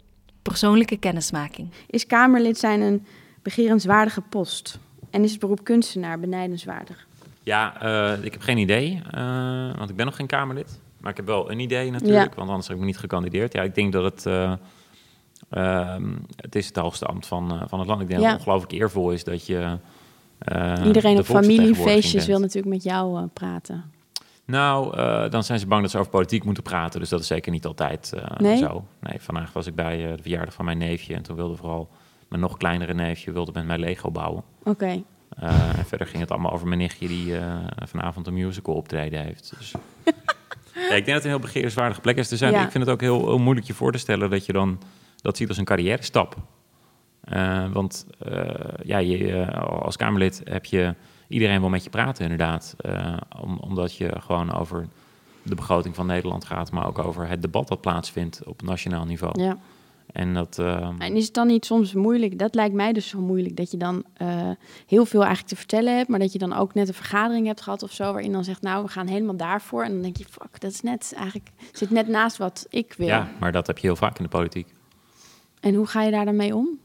[0.42, 1.70] Persoonlijke kennismaking.
[1.86, 3.06] Is Kamerlid zijn een
[3.42, 4.78] begerenswaardige post?
[5.10, 7.06] En is het beroep kunstenaar benijdenswaardig?
[7.44, 10.80] Ja, eh, ik heb geen idee, eh, want ik ben nog geen Kamerlid.
[11.00, 12.36] Maar ik heb wel een idee natuurlijk, Ja.
[12.36, 13.52] want anders heb ik me niet gekandideerd.
[13.52, 14.26] Ja, ik denk dat het...
[14.26, 14.52] eh,
[15.50, 18.00] ehm, het is het hoogste ambt van, van het land.
[18.00, 18.26] Ik denk Ja.
[18.26, 19.78] dat het ongelooflijk eervol is dat je...
[20.84, 23.84] Iedereen de op familiefeestjes wil natuurlijk met jou praten.
[24.44, 24.96] Nou,
[25.30, 27.00] dan zijn ze bang dat ze over politiek moeten praten.
[27.00, 28.56] Dus dat is zeker niet altijd Nee?
[28.56, 28.84] zo.
[29.00, 31.14] Nee, vandaag was ik bij de verjaardag van mijn neefje.
[31.14, 31.88] En toen wilde vooral
[32.28, 34.42] mijn nog kleinere neefje wilde met mij Lego bouwen.
[34.62, 35.02] Oké.
[35.36, 39.22] Eh, en verder ging het allemaal over mijn nichtje die eh, vanavond een musical optreden
[39.22, 39.52] heeft.
[39.58, 39.74] Dus,
[40.88, 42.30] ja, ik denk dat het een heel begeerenswaardige plek is.
[42.30, 42.64] Er zijn, Ja.
[42.64, 44.78] Ik vind het ook heel, heel moeilijk je voor te stellen dat je dan
[45.16, 46.36] dat ziet als een carrière stap.
[47.20, 48.06] Eh, want
[48.82, 50.94] ja, je, als Kamerlid heb je
[51.28, 52.76] iedereen wil met je praten, inderdaad.
[53.40, 54.88] Om, omdat je gewoon over
[55.42, 59.42] de begroting van Nederland gaat, maar ook over het debat dat plaatsvindt op nationaal niveau.
[59.42, 59.58] Ja.
[60.12, 60.58] En dat.
[60.58, 62.38] eh, En is het dan niet soms moeilijk?
[62.38, 63.56] Dat lijkt mij dus zo moeilijk.
[63.56, 64.50] Dat je dan eh,
[64.86, 66.08] heel veel eigenlijk te vertellen hebt.
[66.08, 68.12] Maar dat je dan ook net een vergadering hebt gehad of zo.
[68.12, 69.84] Waarin dan zegt, nou, we gaan helemaal daarvoor.
[69.84, 71.50] En dan denk je, fuck, dat is net eigenlijk...
[71.72, 73.06] Zit net naast wat ik wil.
[73.06, 74.68] ja, maar dat heb je heel vaak in de politiek.
[75.60, 76.78] En hoe ga je daar dan mee om?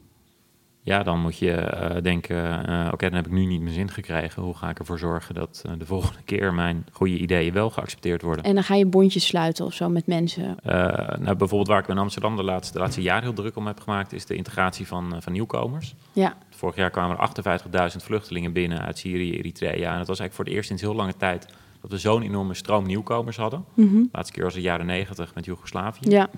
[0.90, 3.90] Ja, dan moet je eh, denken, eh, oké, dan heb ik nu niet mijn zin
[3.90, 4.42] gekregen.
[4.42, 8.22] Hoe ga ik ervoor zorgen dat eh, de volgende keer mijn goede ideeën wel geaccepteerd
[8.22, 8.44] worden?
[8.44, 10.56] En dan ga je bondjes sluiten of zo met mensen.
[10.62, 13.80] Nou, bijvoorbeeld waar ik in Amsterdam de laatste, de laatste jaren heel druk om heb
[13.80, 15.94] gemaakt, is de integratie van, van nieuwkomers.
[16.12, 19.92] Ja, Vorig jaar kwamen er 58.000 vluchtelingen binnen uit Syrië, Eritrea.
[19.92, 21.46] En het was eigenlijk voor het eerst sinds heel lange tijd
[21.80, 23.64] dat we zo'n enorme stroom nieuwkomers hadden.
[23.74, 26.10] De laatste keer was de jaren 90 met Joegoslavië.
[26.10, 26.28] ja,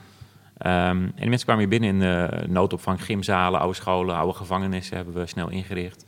[0.65, 5.15] en die mensen kwamen hier binnen in de noodopvang, gymzalen, oude scholen, oude gevangenissen hebben
[5.15, 6.05] we snel ingericht.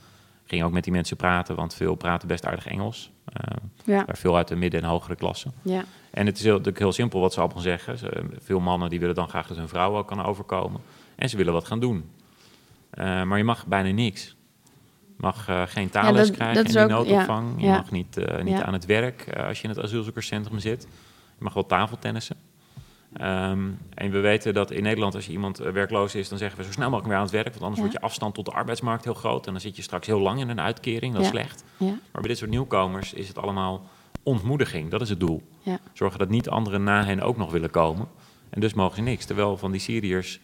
[0.46, 3.10] Ging ook met die mensen praten, want veel praten best aardig Engels.
[3.32, 5.52] Eh, ja, maar veel uit de midden- en hogere klassen.
[5.62, 5.84] ja.
[6.10, 7.98] En het is heel, natuurlijk heel simpel wat ze allemaal zeggen.
[7.98, 10.80] Ze- veel mannen die willen dan graag dat hun vrouw ook kan overkomen.
[11.16, 12.10] En ze willen wat gaan doen.
[12.90, 14.36] Eh, maar je mag bijna niks.
[15.06, 17.48] Je mag eh, geen taalles dat- krijgen dat in die ook- noodopvang.
[17.56, 17.76] ja, Je ja.
[17.76, 20.82] mag niet, eh, niet aan het werk eh, als je in het asielzoekerscentrum zit.
[21.38, 22.36] Je mag wel tafeltennissen.
[23.16, 26.58] Ehm, en we weten dat in Nederland, als je iemand eh, werkloos is, dan zeggen
[26.58, 27.46] we zo snel mogelijk weer aan het werk.
[27.48, 27.82] Want anders Ja.
[27.86, 29.46] wordt je afstand tot de arbeidsmarkt heel groot.
[29.46, 31.12] En dan zit je straks heel lang in een uitkering.
[31.12, 31.32] Dat is Ja.
[31.32, 31.64] slecht.
[31.76, 31.86] ja.
[31.86, 33.84] Maar bij dit soort nieuwkomers is het allemaal
[34.22, 34.90] ontmoediging.
[34.90, 35.42] Dat is het doel.
[35.92, 38.06] Zorgen dat niet anderen na hen ook nog willen komen.
[38.50, 39.24] En dus mogen ze niks.
[39.24, 40.40] Terwijl van die Syriërs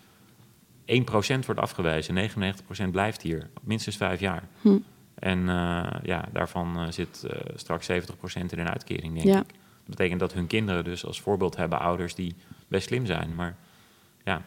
[0.85, 2.15] 1% wordt afgewezen.
[2.15, 3.51] 99% blijft hier.
[3.63, 4.43] Minstens vijf jaar.
[4.61, 4.79] Hm.
[5.15, 9.53] En eh, ja, daarvan eh, zit straks 70% in een uitkering, denk ik.
[9.87, 12.35] Dat betekent dat hun kinderen dus als voorbeeld hebben ouders die
[12.71, 13.35] best slim zijn.
[13.37, 13.57] Maar
[14.25, 14.43] ja,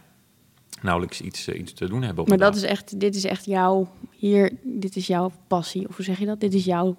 [0.81, 2.63] nauwelijks iets, eh, iets te doen hebben op Maar dat dag.
[2.63, 5.87] is echt, dit is echt jouw, hier, dit is jouw passie.
[5.87, 6.39] Of hoe zeg je dat?
[6.39, 6.95] Dit is jouw,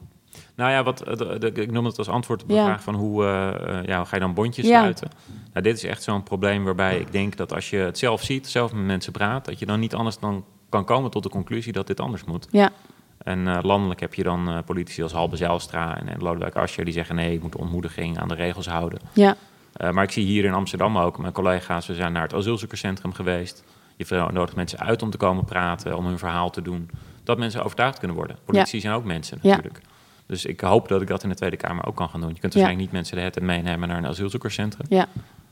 [0.55, 2.65] Nou ja, wat, eh, de- de- ik noem het als antwoord op de Ja.
[2.65, 4.79] vraag van hoe, eh, ja, hoe ga je dan bondjes Ja.
[4.79, 5.11] sluiten?
[5.53, 8.47] Nou, dit is echt zo'n probleem waarbij ik denk dat als je het zelf ziet,
[8.49, 11.73] zelf met mensen praat, dat je dan niet anders dan kan komen tot de conclusie
[11.73, 12.47] dat dit anders moet.
[12.51, 12.73] ja,
[13.19, 17.15] En landelijk heb je dan politici als Halbe Zijlstra en, en Lodewijk Asscher die zeggen
[17.15, 18.99] nee, ik moet de ontmoediging aan de regels houden.
[19.13, 19.37] ja,
[19.75, 23.13] Eh, maar ik zie hier in Amsterdam ook, mijn collega's, we zijn naar het asielzoekerscentrum
[23.13, 23.65] geweest.
[23.97, 26.91] Je nodigt mensen uit om te komen praten, om hun verhaal te doen.
[27.25, 28.37] Dat mensen overtuigd kunnen worden.
[28.45, 29.49] Politici zijn ook mensen Ja.
[29.49, 29.81] natuurlijk.
[30.27, 32.33] Dus ik hoop dat ik dat in de Tweede Kamer ook kan gaan doen.
[32.35, 32.59] Je kunt Ja.
[32.61, 34.87] waarschijnlijk niet mensen de tijd meenemen naar een asielzoekerscentrum.
[34.89, 35.09] ja.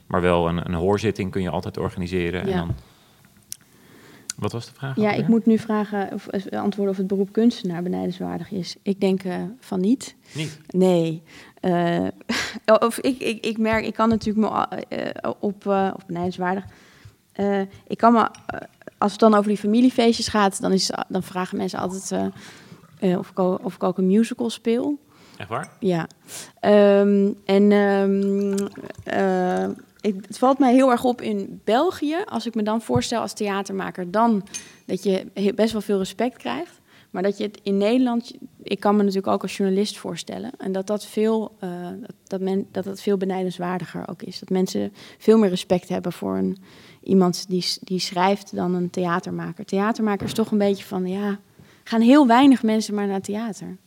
[0.07, 2.45] Maar wel een, een hoorzitting kun je altijd organiseren.
[2.47, 2.51] Ja.
[2.51, 2.75] En dan...
[4.37, 4.95] Wat was de vraag?
[4.95, 8.75] Ja, ik moet nu vragen of eh, antwoorden of het beroep kunstenaar benijdenswaardig is.
[8.81, 10.15] Ik denk eh, van niet.
[10.33, 10.59] Niet.
[10.67, 11.21] Nee.
[11.63, 12.07] Eh,
[12.87, 16.63] of ik, ik, ik merk, ik kan natuurlijk me eh, op, eh of benijdenswaardig.
[17.31, 18.59] Eh, ik kan me, eh,
[18.97, 23.19] als het dan over die familiefeestjes gaat, dan, is, dan vragen mensen altijd eh, eh,
[23.19, 24.99] of, ik ook, of ik ook een musical speel.
[25.37, 25.69] Echt waar?
[25.79, 26.07] Ja.
[26.59, 28.67] Ehm, en ehm,
[29.03, 29.69] eh,
[30.01, 33.33] ik, het valt mij heel erg op in België, als ik me dan voorstel als
[33.33, 34.47] theatermaker, dan
[34.85, 36.81] dat je best wel veel respect krijgt.
[37.13, 40.71] Maar dat je het in Nederland, ik kan me natuurlijk ook als journalist voorstellen, en
[40.71, 41.87] dat dat veel, eh,
[42.23, 44.39] dat, men, dat dat veel benijdenswaardiger ook is.
[44.39, 46.57] Dat mensen veel meer respect hebben voor een,
[47.03, 49.65] iemand die, die schrijft dan een theatermaker.
[49.65, 51.39] Theatermaker is toch een beetje van, ja,
[51.83, 53.77] gaan heel weinig mensen maar naar theater.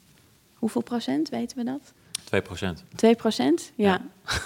[0.55, 1.93] Hoeveel procent, weten we dat?
[2.25, 2.85] 2 procent.
[2.95, 3.73] 2 procent?
[3.75, 4.01] Ja.
[4.25, 4.39] Ja.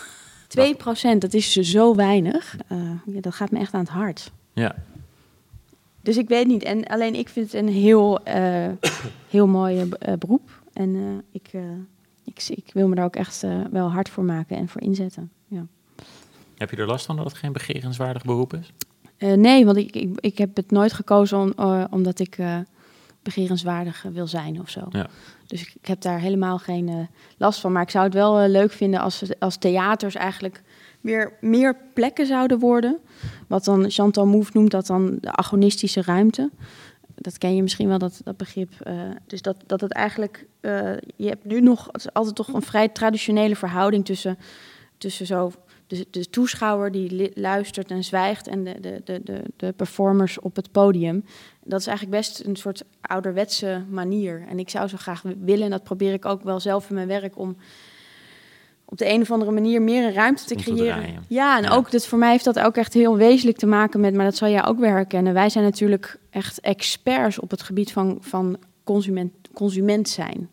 [0.47, 2.57] 2 procent, dat is zo weinig.
[2.69, 4.31] Eh, ja, dat gaat me echt aan het hart.
[4.53, 4.75] Ja.
[6.03, 6.63] Dus ik weet niet.
[6.63, 8.69] En alleen ik vind het een heel, eh,
[9.29, 10.63] heel mooi eh, beroep.
[10.73, 11.61] En eh, ik, eh,
[12.25, 15.31] ik, ik wil me daar ook echt eh, wel hard voor maken en voor inzetten.
[15.49, 15.67] Ja.
[16.57, 18.73] Heb je er last van dat het geen begerenswaardig beroep is?
[19.17, 22.59] Eh, nee, want ik, ik, ik heb het nooit gekozen om, eh, omdat ik eh
[23.23, 24.81] begerenswaardig eh, wil zijn of zo.
[24.91, 25.07] Ja.
[25.47, 26.97] Dus ik, ik heb daar helemaal geen eh,
[27.37, 27.73] last van.
[27.73, 30.63] Maar ik zou het wel eh, leuk vinden als, als theaters eigenlijk
[31.01, 32.99] weer meer plekken zouden worden.
[33.49, 36.51] Wat dan Chantal Mouffe noemt dat dan de agonistische ruimte.
[37.15, 38.73] Dat ken je misschien wel, dat, dat begrip.
[38.81, 38.95] eh,
[39.27, 40.47] dus dat, dat het eigenlijk...
[40.61, 44.39] eh, je hebt nu nog altijd toch een vrij traditionele verhouding tussen,
[44.99, 45.53] tussen zo...
[45.87, 50.57] De, de toeschouwer die luistert en zwijgt en de, de, de, de, de performers op
[50.57, 51.25] het podium.
[51.65, 54.45] Dat is eigenlijk best een soort ouderwetse manier.
[54.49, 57.07] En ik zou zo graag willen, en dat probeer ik ook wel zelf in mijn
[57.07, 57.57] werk, om,
[58.91, 61.25] op de een of andere manier meer een ruimte te Om creëren.
[61.29, 61.71] ja, en Ja.
[61.71, 64.37] ook dat voor mij heeft dat ook echt heel wezenlijk te maken met, maar dat
[64.37, 65.35] zal jij ook weer herkennen.
[65.35, 70.51] Wij zijn natuurlijk echt experts op het gebied van, van consument, consument zijn.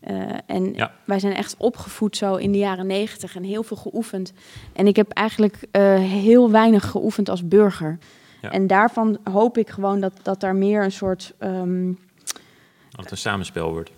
[0.00, 0.14] Eh,
[0.46, 0.92] en Ja.
[1.04, 4.32] wij zijn echt opgevoed zo in de jaren negentig en heel veel geoefend.
[4.72, 7.98] En ik heb eigenlijk eh, heel weinig geoefend als burger.
[8.42, 8.50] Ja.
[8.50, 11.92] En daarvan hoop ik gewoon dat, dat daar meer een soort ehm,
[12.90, 13.90] Dat het een samenspel wordt.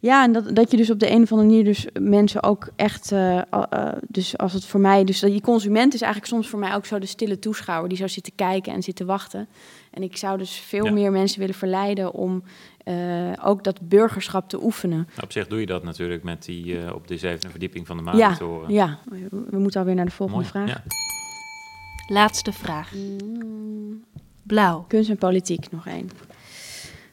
[0.00, 2.68] ja, en dat, dat je dus op de een of andere manier dus mensen ook
[2.76, 6.48] echt, eh, eh, dus als het voor mij, dus dat die consument is eigenlijk soms
[6.48, 9.48] voor mij ook zo de stille toeschouwer die zou zitten kijken en zitten wachten.
[9.90, 10.92] En ik zou dus veel Ja.
[10.92, 12.42] meer mensen willen verleiden om
[12.84, 12.96] eh,
[13.44, 14.96] ook dat burgerschap te oefenen.
[14.96, 17.96] Nou, op zich doe je dat natuurlijk met die eh, op de zevende verdieping van
[17.96, 18.72] de Ja, monitoren.
[18.72, 18.98] ja,
[19.50, 20.66] we moeten alweer naar de volgende Mooi.
[20.66, 20.68] vraag.
[20.68, 20.82] Ja.
[22.14, 22.92] Laatste vraag.
[24.42, 24.84] Blauw.
[24.88, 26.10] Kunst en politiek, nog één.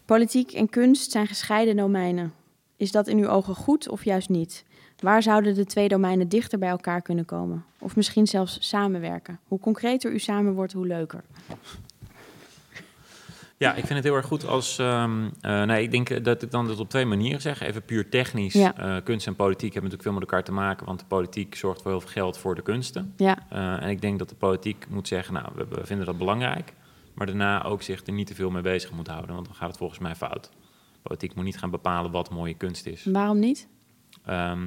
[0.08, 2.34] Politiek en kunst zijn gescheiden domeinen.
[2.78, 4.66] Is dat in uw ogen goed of juist niet?
[5.00, 7.66] Waar zouden de twee domeinen dichter bij elkaar kunnen komen?
[7.80, 9.40] Of misschien zelfs samenwerken?
[9.48, 11.24] Hoe concreter u samen wordt, hoe leuker.
[13.58, 14.78] Ja, ik vind het heel erg goed als.
[14.80, 17.62] ehm, eh, nee, ik denk dat ik dan dat op twee manieren zeg.
[17.62, 18.54] Even puur technisch.
[18.54, 18.78] Ja.
[18.78, 21.82] eh, kunst en politiek hebben natuurlijk veel met elkaar te maken, want de politiek zorgt
[21.82, 23.14] voor heel veel geld voor de kunsten.
[23.18, 26.18] Ja, Eh, en ik denk dat de politiek moet zeggen, nou, we, we vinden dat
[26.18, 26.74] belangrijk,
[27.18, 29.68] maar daarna ook zich er niet te veel mee bezig moet houden, want dan gaat
[29.68, 30.50] het volgens mij fout.
[31.02, 33.06] Politiek moet niet gaan bepalen wat mooie kunst is.
[33.06, 33.68] waarom niet?
[34.26, 34.60] Ehm,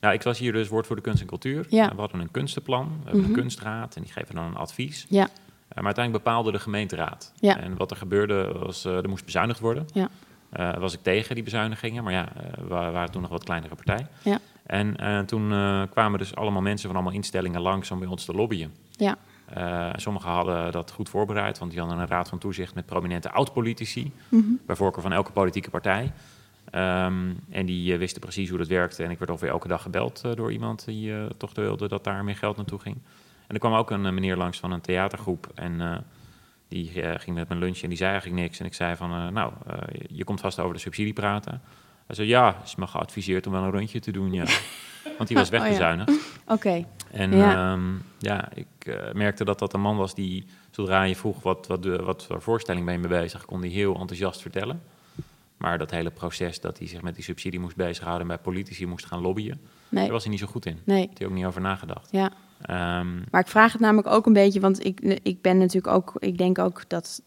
[0.00, 1.66] nou, ik was hier dus woord voor de kunst en cultuur.
[1.68, 1.94] Ja.
[1.94, 3.28] We hadden een kunstenplan, we hebben Mhm.
[3.30, 5.06] een kunstraad en die geven dan een advies.
[5.08, 5.28] Ja,
[5.68, 7.32] Eh, maar uiteindelijk bepaalde de gemeenteraad.
[7.40, 7.58] Ja.
[7.60, 9.86] En wat er gebeurde was, eh, er moest bezuinigd worden.
[9.92, 10.08] Ja.
[10.50, 12.28] Eh, was ik tegen die bezuinigingen, maar ja,
[12.60, 14.06] we waren toen nog wat kleinere partij.
[14.22, 14.38] Ja.
[14.66, 15.48] En toen
[15.90, 18.74] kwamen dus allemaal mensen van allemaal instellingen langs om bij ons te lobbyen.
[18.90, 22.86] ja, Eh, sommigen hadden dat goed voorbereid, want die hadden een raad van toezicht met
[22.86, 24.44] prominente oud-politici, Mhm.
[24.66, 26.12] bij voorkeur van elke politieke partij.
[26.70, 27.14] Ehm,
[27.50, 29.02] en die eh, wisten precies hoe dat werkte.
[29.04, 32.24] En ik werd ongeveer elke dag gebeld eh, door iemand die toch wilde dat daar
[32.24, 32.96] meer geld naartoe ging.
[33.46, 35.50] En er kwam ook een meneer langs van een theatergroep.
[35.54, 36.04] En
[36.68, 38.60] die ging met mijn lunch en die zei eigenlijk niks.
[38.60, 39.52] En ik zei van, nou,
[40.08, 41.60] je komt vast over de subsidie praten.
[42.06, 44.44] Hij zei, ja, is me geadviseerd om wel een rondje te doen, ja.
[45.16, 45.60] Want die was Oh, ja.
[45.60, 46.12] wegbezuinigd.
[46.46, 46.84] oké.
[47.10, 47.52] En Ja.
[47.52, 47.78] ja,
[48.18, 51.82] ja ik eh, merkte dat dat een man was die, zodra je vroeg wat, wat,
[51.82, 54.82] de, wat voor voorstelling ben je mee bezig, kon hij heel enthousiast vertellen.
[55.56, 58.86] Maar dat hele proces dat hij zich met die subsidie moest bezighouden en bij politici
[58.86, 60.74] moest gaan lobbyen, Nee, daar was hij niet zo goed in.
[60.84, 62.08] Daar nee, had hij ook niet over nagedacht.
[62.10, 62.30] ja.
[62.62, 66.12] Ehm, Maar ik vraag het namelijk ook een beetje, want ik, ik ben natuurlijk ook,
[66.18, 67.22] ik denk ook dat,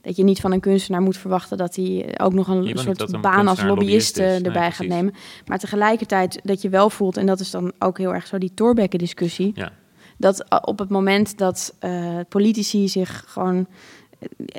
[0.00, 3.20] dat je niet van een kunstenaar moet verwachten dat hij ook nog een soort een
[3.20, 4.24] baan als lobbyist lobbyist is.
[4.24, 5.14] eh, Nee, erbij gaat nemen.
[5.46, 8.54] Maar tegelijkertijd dat je wel voelt, en dat is dan ook heel erg zo die
[8.54, 9.72] Thorbecke-discussie, Ja.
[10.16, 13.66] dat eh, op het moment dat eh, politici zich gewoon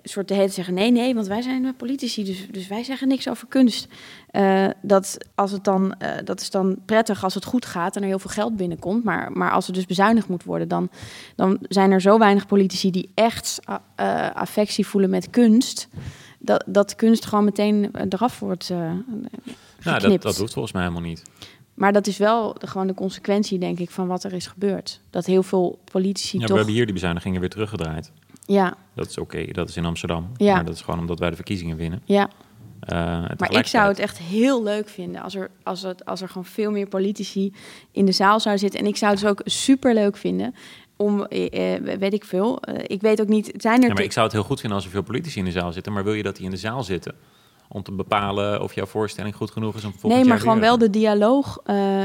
[0.04, 3.30] soort de hele zeggen nee, nee, want wij zijn politici, dus, dus wij zeggen niks
[3.30, 3.88] over kunst.
[4.32, 8.02] Eh, dat, als het dan, eh, dat is dan prettig als het goed gaat en
[8.02, 9.04] er heel veel geld binnenkomt.
[9.04, 10.90] Maar, maar als er dus bezuinigd moet worden, dan,
[11.36, 13.60] dan zijn er zo weinig politici die echt
[13.96, 15.88] eh, affectie voelen met kunst.
[16.40, 18.70] Dat, dat kunst gewoon meteen eraf wordt
[19.84, 21.24] nou, dat, dat hoeft volgens mij helemaal niet.
[21.74, 25.02] Maar dat is wel de, gewoon de consequentie, denk ik, van wat er is gebeurd.
[25.10, 26.58] Dat heel veel politici Ja, we toch...
[26.58, 28.12] hebben hier die bezuinigingen weer teruggedraaid.
[28.54, 30.32] Ja, Dat is oké, dat is in Amsterdam.
[30.38, 30.54] Ja.
[30.54, 32.02] Maar dat is gewoon omdat wij de verkiezingen winnen.
[32.06, 32.30] ja.
[32.80, 32.98] Eh,
[33.38, 36.46] Maar ik zou het echt heel leuk vinden als er, als, het, als er gewoon
[36.46, 37.54] veel meer politici
[37.92, 38.80] in de zaal zouden zitten.
[38.80, 40.56] En ik zou het dus ook super leuk vinden
[40.96, 43.88] om, eh, eh, weet ik veel, ik weet ook niet, zijn er...
[43.88, 45.72] Ja, maar ik zou het heel goed vinden als er veel politici in de zaal
[45.72, 45.94] zitten.
[45.94, 47.16] Maar wil je dat die in de zaal zitten?
[47.72, 50.60] Om te bepalen of jouw voorstelling goed genoeg is om volgend Nee, maar jaar gewoon
[50.60, 51.60] weer- wel de dialoog.
[51.64, 52.04] eh,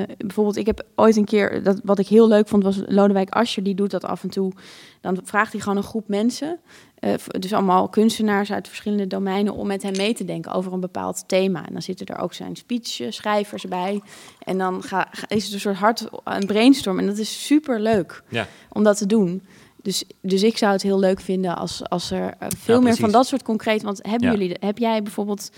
[0.00, 3.30] eh, bijvoorbeeld, ik heb ooit een keer, dat, wat ik heel leuk vond, was Lodewijk
[3.30, 4.52] Asscher, die doet dat af en toe.
[5.00, 6.58] Dan vraagt hij gewoon een groep mensen,
[6.98, 10.80] eh, dus allemaal kunstenaars uit verschillende domeinen, om met hem mee te denken over een
[10.80, 11.66] bepaald thema.
[11.66, 14.00] En dan zitten er ook zijn speechschrijvers bij.
[14.38, 16.98] En dan ga- is het een soort hard een brainstorm.
[16.98, 18.46] En dat is super leuk Ja.
[18.72, 19.42] om dat te doen.
[19.82, 23.10] Dus, dus ik zou het heel leuk vinden als, als er eh, veel meer van
[23.10, 23.82] dat soort concreet.
[23.82, 24.36] Want hebben Ja.
[24.38, 25.50] jullie, heb jij bijvoorbeeld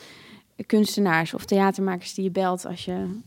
[0.66, 3.18] kunstenaars of theatermakers die je belt als je.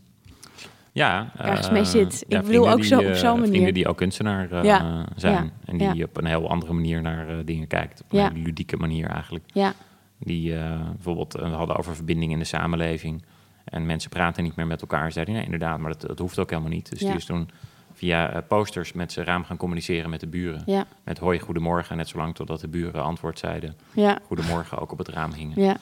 [0.91, 2.25] ja, ergens eh, mee zit.
[2.27, 3.51] Ik bedoel ook zo- die, op eh, zo'n manier.
[3.51, 5.51] Vrienden die ook kunstenaar eh, zijn.
[5.65, 8.01] En die op een heel andere manier naar eh, dingen kijkt.
[8.03, 9.43] Op een ludieke manier eigenlijk.
[9.53, 9.73] Ja,
[10.19, 13.23] Die eh, bijvoorbeeld eh, we hadden over verbinding in de samenleving.
[13.63, 15.12] En mensen praten niet meer met elkaar.
[15.12, 16.89] Zeiden, nee, inderdaad, maar dat, dat hoeft ook helemaal niet.
[16.89, 17.49] Dus die is toen
[17.97, 20.63] via eh, posters met zijn raam gaan communiceren met de buren.
[20.65, 21.97] ja, Met hoi, goedemorgen.
[21.97, 23.75] Net zolang totdat de buren antwoord zeiden.
[23.93, 25.62] ja, Goedemorgen ook op het raam hingen.
[25.63, 25.77] ja.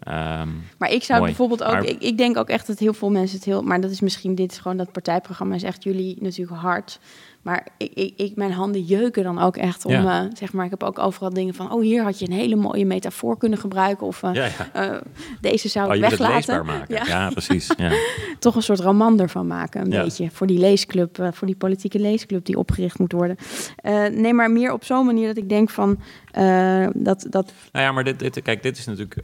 [0.00, 1.30] Ehm, Maar ik zou Mooi.
[1.30, 1.72] bijvoorbeeld ook.
[1.72, 3.62] Maar- Ik, ik denk ook echt dat heel veel mensen het heel.
[3.62, 4.34] Maar dat is misschien.
[4.34, 6.98] Dit is gewoon dat partijprogramma is echt jullie natuurlijk hard.
[7.42, 10.24] Maar ik, ik, ik, mijn handen jeuken dan ook echt om, Ja.
[10.24, 12.56] eh, zeg maar, ik heb ook overal dingen van, oh, hier had je een hele
[12.56, 14.06] mooie metafoor kunnen gebruiken.
[14.06, 14.72] Of eh, Ja, ja.
[14.72, 15.00] eh,
[15.40, 16.54] deze zou Oh, ik je wil het weglaten.
[16.54, 17.06] leesbaar maken.
[17.06, 17.28] Ja.
[17.30, 17.72] Precies.
[17.76, 17.92] Ja.
[18.38, 20.30] Toch een soort roman ervan maken, een beetje.
[20.30, 23.36] Voor die leesclub, voor die politieke leesclub die opgericht moet worden.
[24.12, 25.98] Nee, maar meer op zo'n manier dat ik denk van,
[26.94, 29.16] dat, dat Nou ja, maar dit, dit, kijk, dit is natuurlijk,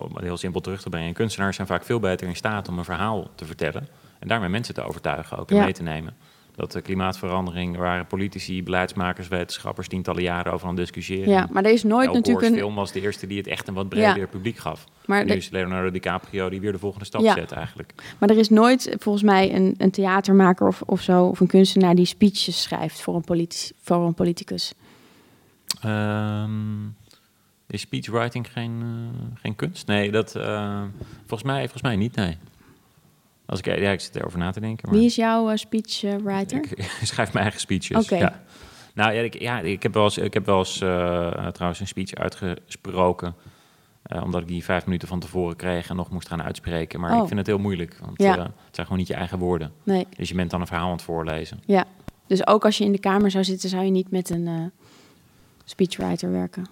[0.00, 1.12] om het heel simpel terug te brengen.
[1.12, 3.88] Kunstenaars zijn vaak veel beter in staat om een verhaal te vertellen.
[4.18, 6.14] En daarmee mensen te overtuigen, ook en mee te nemen.
[6.58, 11.28] Dat de klimaatverandering, er waren politici, beleidsmakers, wetenschappers tientallen jaren over aan het discussiëren.
[11.28, 12.54] ja, maar er is nooit natuurlijk een...
[12.54, 14.26] film was de eerste die het echt een wat breder Ja.
[14.26, 14.84] publiek gaf.
[15.06, 17.34] Maar nu is Leonardo DiCaprio die weer de volgende stap Ja.
[17.34, 17.94] zet eigenlijk.
[18.18, 21.94] Maar er is nooit volgens mij een, een theatermaker of, of zo, of een kunstenaar
[21.94, 23.48] die speeches schrijft voor een,
[23.82, 24.72] voor een politicus.
[25.80, 26.86] Ehm,
[27.66, 29.86] is speechwriting geen, eh, geen kunst?
[29.86, 30.82] Nee, dat, eh,
[31.26, 32.36] volgens, mij, volgens mij niet, nee.
[33.48, 34.88] Als ik, ja, ik zit erover na te denken.
[34.88, 36.58] Maar Wie is jouw eh, speechwriter?
[36.78, 38.04] Ik schrijf mijn eigen speeches.
[38.04, 38.16] Oké.
[38.16, 38.42] Ja.
[38.94, 41.86] Nou ja, ik, ja, ik heb wel eens, ik heb wel eens eh, trouwens een
[41.86, 43.34] speech uitgesproken.
[44.02, 47.00] eh, omdat ik die vijf minuten van tevoren kreeg en nog moest gaan uitspreken.
[47.00, 47.20] Maar Oh.
[47.20, 47.98] ik vind het heel moeilijk.
[48.04, 48.38] Want Ja.
[48.42, 49.72] het zijn gewoon niet je eigen woorden.
[49.82, 51.60] Nee, Dus je bent dan een verhaal aan het voorlezen.
[51.66, 51.84] ja.
[52.26, 54.72] Dus ook als je in de kamer zou zitten, zou je niet met een
[55.64, 56.66] speechwriter werken.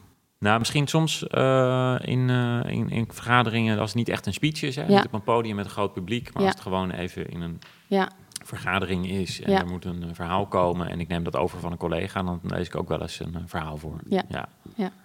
[0.47, 4.63] Nou, misschien soms eh, in, eh, in, in vergaderingen, als het niet echt een speech
[4.63, 4.89] is, hè, Ja.
[4.89, 6.49] niet op een podium met een groot publiek, maar Ja.
[6.49, 8.11] als het gewoon even in een Ja,
[8.45, 11.73] vergadering is en er moet een eh, verhaal komen en ik neem dat over van
[11.73, 14.01] een collega, dan lees ik ook wel eens een verhaal voor.
[14.09, 14.23] Ja.
[14.29, 14.49] ja,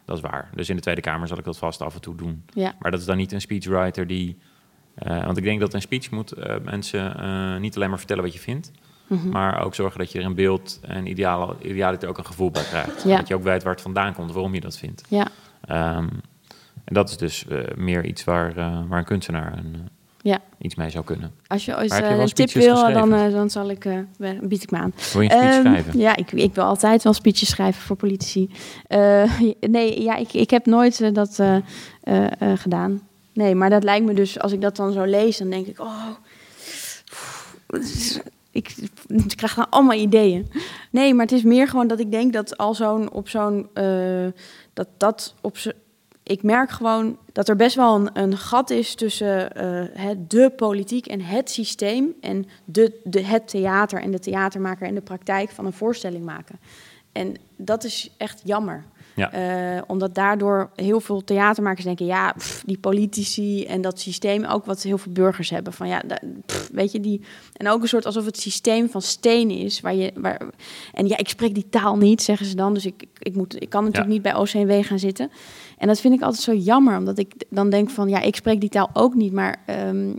[0.05, 0.49] dat is waar.
[0.55, 2.45] Dus in de Tweede Kamer zal ik dat vast af en toe doen.
[2.53, 4.37] ja, Maar dat is dan niet een speechwriter die.
[4.95, 8.71] want ik denk dat een speech moet mensen niet alleen maar vertellen wat je vindt,
[9.11, 9.29] mhm.
[9.29, 12.63] maar ook zorgen dat je er een beeld en ideaal, idealiter ook een gevoel bij
[12.63, 13.03] krijgt.
[13.03, 13.17] Ja.
[13.17, 15.03] Dat je ook weet waar het vandaan komt, waarom je dat vindt.
[15.07, 15.27] ja,
[15.61, 16.07] Ehm,
[16.83, 19.79] en dat is dus eh, meer iets waar, eh, waar een kunstenaar een, eh,
[20.21, 20.39] ja.
[20.57, 21.31] iets mee zou kunnen.
[21.47, 23.87] Als je ooit een tip wil, dan, dan zal ik,
[24.41, 24.93] bied ik me aan.
[25.13, 25.99] Wil je een speech Ehm, schrijven?
[25.99, 28.49] Ja, ik, ik wil altijd wel speeches schrijven voor politici.
[29.59, 31.39] Nee, ja, ik, ik heb nooit dat
[32.55, 33.01] gedaan.
[33.33, 35.79] Nee, maar dat lijkt me dus, als ik dat dan zo lees, dan denk ik,
[35.79, 36.07] oh,
[38.51, 38.75] ik,
[39.35, 40.51] krijg dan allemaal ideeën.
[40.91, 44.27] Nee, maar het is meer gewoon dat ik denk dat al zo'n op zo'n eh,
[44.73, 45.57] dat dat op
[46.23, 51.07] ik merk gewoon dat er best wel een, een gat is tussen eh, de politiek
[51.07, 55.65] en het systeem en de, de, het theater en de theatermaker en de praktijk van
[55.65, 56.59] een voorstelling maken.
[57.11, 58.83] En dat is echt jammer.
[59.15, 59.31] Ja.
[59.31, 64.65] Eh, omdat daardoor heel veel theatermakers denken, ja, pff, die politici en dat systeem, ook
[64.65, 65.73] wat heel veel burgers hebben.
[65.73, 66.01] Van ja,
[66.45, 67.21] pff, weet je, die.
[67.53, 69.79] En ook een soort alsof het systeem van steen is.
[69.81, 70.41] Waar je, waar,
[70.93, 72.73] en ja, ik spreek die taal niet, zeggen ze dan.
[72.73, 74.13] Dus ik, ik, moet, ik kan natuurlijk Ja.
[74.13, 75.31] niet bij OCW gaan zitten.
[75.77, 78.59] En dat vind ik altijd zo jammer, omdat ik dan denk van, ja, ik spreek
[78.59, 79.33] die taal ook niet.
[79.33, 80.13] Maar ehm,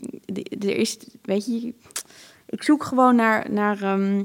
[0.60, 1.74] er is, weet je,
[2.48, 3.46] ik zoek gewoon naar.
[3.50, 4.22] naar ehm,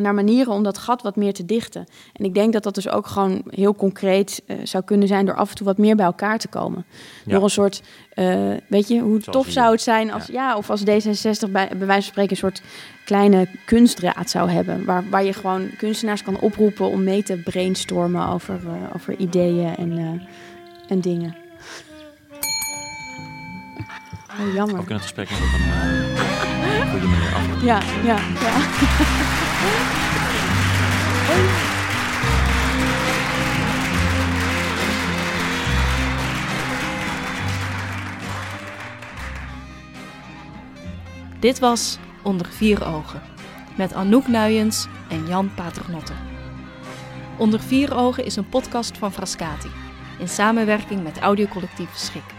[0.00, 1.86] naar manieren om dat gat wat meer te dichten.
[2.12, 5.34] En ik denk dat dat dus ook gewoon heel concreet eh, zou kunnen zijn door
[5.34, 6.84] af en toe wat meer bij elkaar te komen.
[7.24, 7.32] Ja.
[7.34, 9.52] Door een soort, eh, weet je, hoe Zoals tof hier.
[9.52, 10.56] zou het zijn als, ja.
[10.56, 12.62] of als D66 bij, bij wijze van spreken een soort
[13.04, 18.28] kleine kunstraad zou hebben, waar, waar je gewoon kunstenaars kan oproepen om mee te brainstormen
[18.28, 20.22] over, eh, over ideeën en,
[20.88, 21.36] en dingen.
[24.40, 24.78] Oh, jammer.
[24.78, 27.62] Ook in het gesprek nog op een goede manier af.
[27.62, 29.18] Ja, ja, ja.
[41.40, 43.22] Dit was Onder Vier Ogen
[43.76, 46.12] met Anouk Nuyens en Jan Paternotte.
[47.38, 49.70] Onder Vier Ogen is een podcast van Frascati
[50.18, 52.34] in samenwerking met audiocollectief Schik.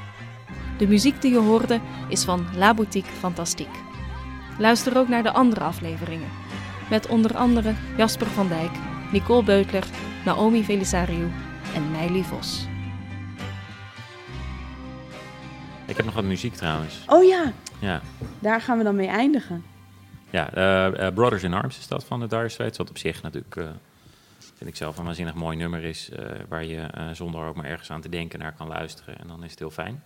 [0.77, 1.79] De muziek die je hoorde
[2.09, 3.79] is van La Boutique Fantastique.
[4.57, 6.40] Luister ook naar de andere afleveringen
[6.91, 8.71] met onder andere Jasper van Dijk,
[9.11, 9.83] Nicole Beutler,
[10.25, 11.31] Naomi Velisariou
[11.75, 12.65] en Meili Vos.
[15.87, 17.03] Ik heb nog wat muziek trouwens.
[17.07, 18.01] Oh ja, Ja,
[18.39, 19.63] daar gaan we dan mee eindigen.
[20.29, 22.77] ja eh, eh, Brothers in Arms is dat van de Dire Straits.
[22.77, 23.63] Wat op zich natuurlijk, eh,
[24.55, 26.09] vind ik zelf, een waanzinnig mooi nummer is.
[26.09, 29.19] eh, waar je eh, zonder ook maar ergens aan te denken naar kan luisteren.
[29.19, 30.03] En dan is het heel fijn.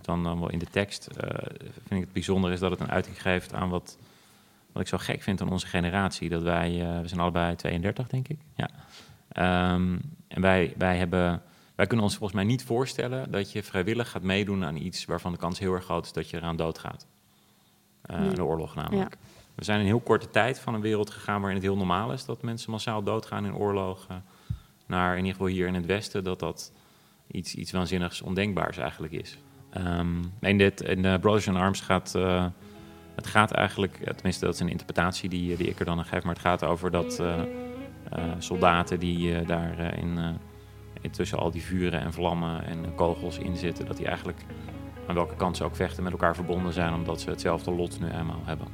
[0.00, 1.28] Dan, dan wel in de tekst eh,
[1.72, 3.98] vind ik het bijzonder is dat het een uiting geeft aan wat,
[4.76, 6.28] wat ik zo gek vind aan onze generatie.
[6.28, 8.38] Dat wij, eh, we zijn allebei 32 denk ik.
[8.54, 8.68] Ja.
[9.28, 9.98] Ehm,
[10.28, 11.42] en wij, wij hebben...
[11.74, 15.32] Wij kunnen ons volgens mij niet voorstellen dat je vrijwillig gaat meedoen aan iets waarvan
[15.32, 17.06] de kans heel erg groot is dat je eraan doodgaat.
[18.06, 18.32] Nee.
[18.32, 19.16] De oorlog namelijk.
[19.54, 22.12] We zijn in een heel korte tijd van een wereld gegaan waarin het heel normaal
[22.12, 24.24] is dat mensen massaal doodgaan in oorlogen.
[24.86, 26.72] Naar in ieder geval hier in het Westen, dat dat
[27.26, 29.38] iets, iets waanzinnigs ondenkbaars eigenlijk is.
[29.70, 32.14] Ehm in, dit, in eh, Brothers in Arms gaat,
[33.16, 36.04] Het gaat eigenlijk, eh, tenminste dat is een interpretatie die, die ik er dan aan
[36.04, 37.40] geef, maar het gaat over dat eh,
[38.10, 42.94] eh, soldaten die eh, daar eh, in, eh, tussen al die vuren en vlammen en
[42.94, 44.40] kogels in zitten, dat die eigenlijk
[45.06, 48.08] aan welke kant ze ook vechten met elkaar verbonden zijn, omdat ze hetzelfde lot nu
[48.10, 48.66] eenmaal hebben.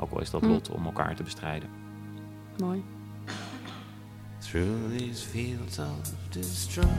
[0.00, 0.46] Ook al is dat Hm.
[0.48, 1.68] lot om elkaar te bestrijden.
[2.58, 2.82] Mooi.
[4.40, 6.94] through these fields of destruction.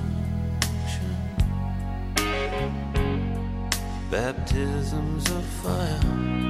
[4.09, 6.48] Baptisms of fire.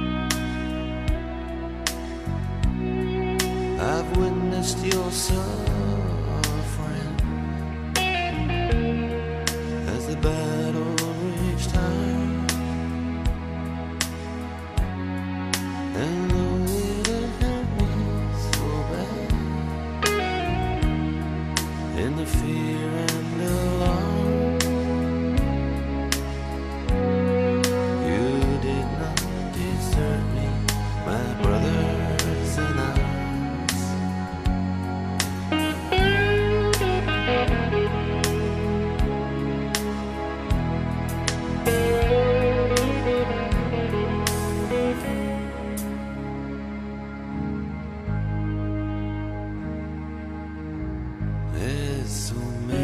[3.82, 5.40] I've witnessed your suffering
[9.88, 10.49] as the battle
[52.10, 52.79] so many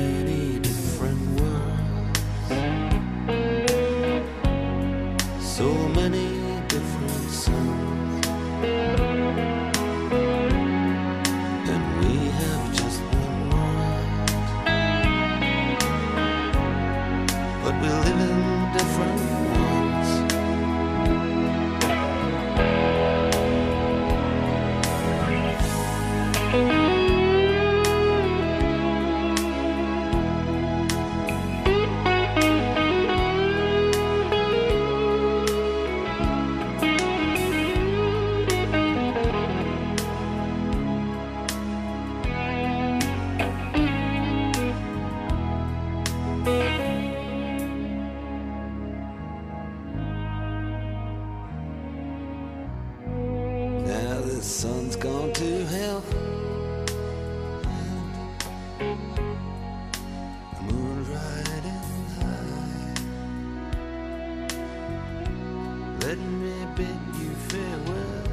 [66.18, 68.26] Let me bid you farewell.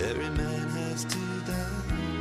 [0.00, 2.13] Every man has to die.